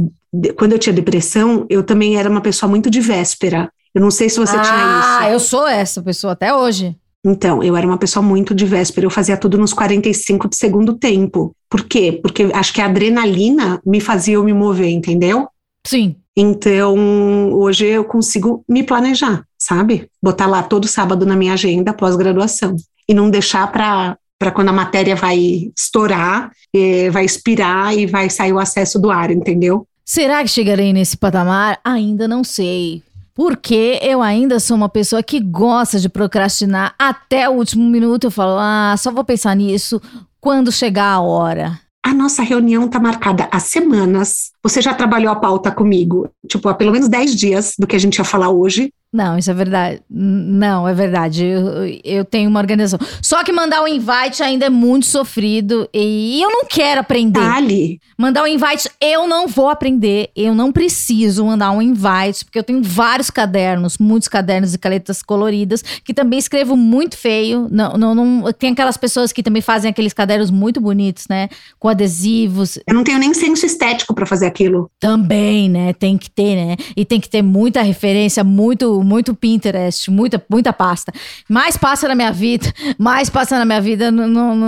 [0.57, 3.71] quando eu tinha depressão, eu também era uma pessoa muito de véspera.
[3.93, 5.19] Eu não sei se você ah, tinha isso.
[5.19, 6.95] Ah, eu sou essa pessoa até hoje.
[7.23, 10.97] Então, eu era uma pessoa muito de véspera, eu fazia tudo nos 45 de segundo
[10.97, 11.55] tempo.
[11.69, 12.19] Por quê?
[12.19, 15.47] Porque acho que a adrenalina me fazia eu me mover, entendeu?
[15.85, 16.15] Sim.
[16.35, 20.09] Então, hoje eu consigo me planejar, sabe?
[20.21, 22.75] Botar lá todo sábado na minha agenda pós-graduação
[23.07, 28.27] e não deixar para para quando a matéria vai estourar, eh, vai expirar e vai
[28.27, 29.85] sair o acesso do ar, entendeu?
[30.03, 31.79] Será que chegarei nesse patamar?
[31.83, 33.03] Ainda não sei.
[33.35, 38.23] Porque eu ainda sou uma pessoa que gosta de procrastinar até o último minuto.
[38.25, 40.01] Eu falo, ah, só vou pensar nisso
[40.39, 41.79] quando chegar a hora.
[42.03, 44.50] A nossa reunião está marcada há semanas.
[44.63, 47.99] Você já trabalhou a pauta comigo, tipo, há pelo menos 10 dias do que a
[47.99, 48.93] gente ia falar hoje.
[49.13, 50.01] Não, isso é verdade.
[50.09, 51.45] Não, é verdade.
[51.45, 51.63] Eu,
[52.01, 52.97] eu tenho uma organização.
[53.21, 57.41] Só que mandar o um invite ainda é muito sofrido e eu não quero aprender.
[57.41, 57.99] Ali.
[58.17, 60.29] Mandar o um invite, eu não vou aprender.
[60.33, 65.21] Eu não preciso mandar um invite, porque eu tenho vários cadernos, muitos cadernos e caletas
[65.21, 67.67] coloridas, que também escrevo muito feio.
[67.69, 71.49] Não, não, não, tem aquelas pessoas que também fazem aqueles cadernos muito bonitos, né?
[71.77, 72.79] Com adesivos.
[72.87, 74.89] Eu não tenho nem senso estético para fazer aquilo.
[74.99, 75.93] Também, né?
[75.93, 76.75] Tem que ter, né?
[76.95, 81.11] E tem que ter muita referência, muito muito Pinterest, muita, muita pasta.
[81.49, 84.11] Mais passa na minha vida, mais passa na minha vida,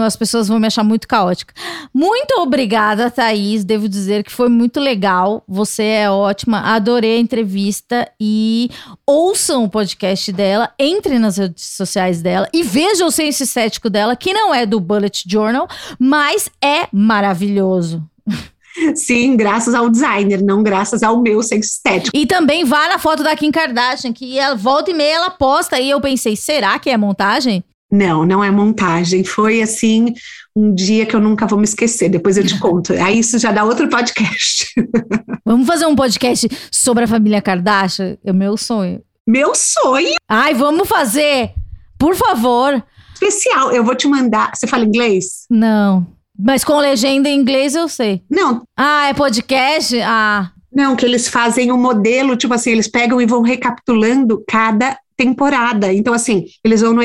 [0.05, 1.53] as pessoas vão me achar muito caótica.
[1.93, 3.63] Muito obrigada, Thaís.
[3.63, 5.43] Devo dizer que foi muito legal.
[5.47, 6.59] Você é ótima.
[6.59, 8.69] Adorei a entrevista e
[9.05, 14.15] ouçam o podcast dela, entrem nas redes sociais dela e vejam o senso estético dela,
[14.15, 15.67] que não é do Bullet Journal,
[15.99, 18.03] mas é maravilhoso.
[18.95, 22.15] Sim, graças ao designer, não graças ao meu senso estético.
[22.15, 25.79] E também vá na foto da Kim Kardashian, que ela volta e meia ela posta.
[25.79, 27.63] E eu pensei, será que é montagem?
[27.91, 29.23] Não, não é montagem.
[29.23, 30.13] Foi assim
[30.55, 32.09] um dia que eu nunca vou me esquecer.
[32.09, 32.93] Depois eu te conto.
[32.93, 34.73] Aí isso já dá outro podcast.
[35.45, 38.17] Vamos fazer um podcast sobre a família Kardashian?
[38.23, 39.01] É o meu sonho.
[39.27, 40.15] Meu sonho?
[40.27, 41.53] Ai, vamos fazer!
[41.97, 42.83] Por favor.
[43.13, 43.71] Especial.
[43.71, 44.51] Eu vou te mandar.
[44.53, 45.45] Você fala inglês?
[45.49, 46.05] Não.
[46.37, 48.21] Mas com legenda em inglês eu sei.
[48.29, 48.63] Não.
[48.75, 49.99] Ah, é podcast?
[50.01, 50.51] Ah.
[50.73, 55.93] Não, que eles fazem um modelo, tipo assim, eles pegam e vão recapitulando cada temporada.
[55.93, 57.01] Então, assim, eles vão no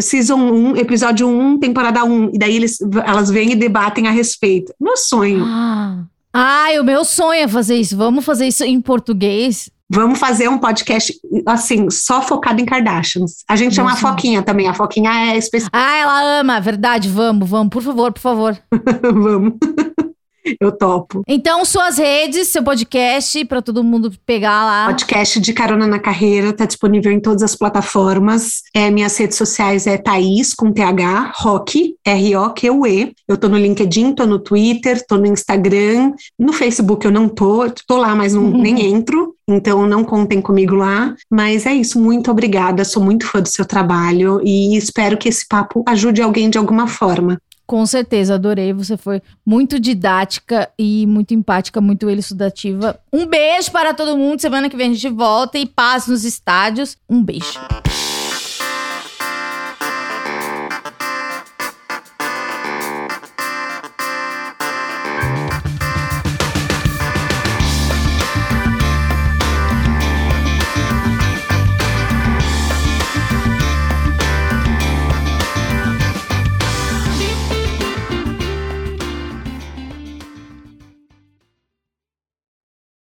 [0.00, 4.72] Season 1, episódio 1, temporada 1, e daí eles, elas vêm e debatem a respeito.
[4.80, 5.44] Meu sonho.
[5.46, 6.04] Ah.
[6.32, 7.96] Ai, o meu sonho é fazer isso.
[7.96, 9.68] Vamos fazer isso em português.
[9.92, 11.12] Vamos fazer um podcast,
[11.44, 13.44] assim, só focado em Kardashians.
[13.48, 13.96] A gente chama a.
[13.96, 14.68] Foquinha também.
[14.68, 15.70] A Foquinha é especial.
[15.72, 17.08] Ah, ela ama, verdade.
[17.08, 17.70] Vamos, vamos.
[17.70, 18.58] Por favor, por favor.
[19.02, 19.54] Vamos.
[20.60, 21.22] Eu topo.
[21.26, 24.86] Então, suas redes, seu podcast, pra todo mundo pegar lá.
[24.86, 28.62] Podcast de Carona na Carreira tá disponível em todas as plataformas.
[28.74, 33.12] É, minhas redes sociais é Thaís com TH, Rock, R-O-Q-U-E.
[33.28, 36.12] Eu tô no LinkedIn, tô no Twitter, tô no Instagram.
[36.38, 39.34] No Facebook eu não tô, tô lá, mas não, nem entro.
[39.48, 41.14] Então não contem comigo lá.
[41.30, 42.84] Mas é isso, muito obrigada.
[42.84, 46.86] Sou muito fã do seu trabalho e espero que esse papo ajude alguém de alguma
[46.86, 47.40] forma.
[47.70, 48.72] Com certeza, adorei.
[48.72, 52.98] Você foi muito didática e muito empática, muito elucidativa.
[53.12, 54.40] Um beijo para todo mundo.
[54.40, 56.98] Semana que vem a gente volta e paz nos estádios.
[57.08, 57.60] Um beijo.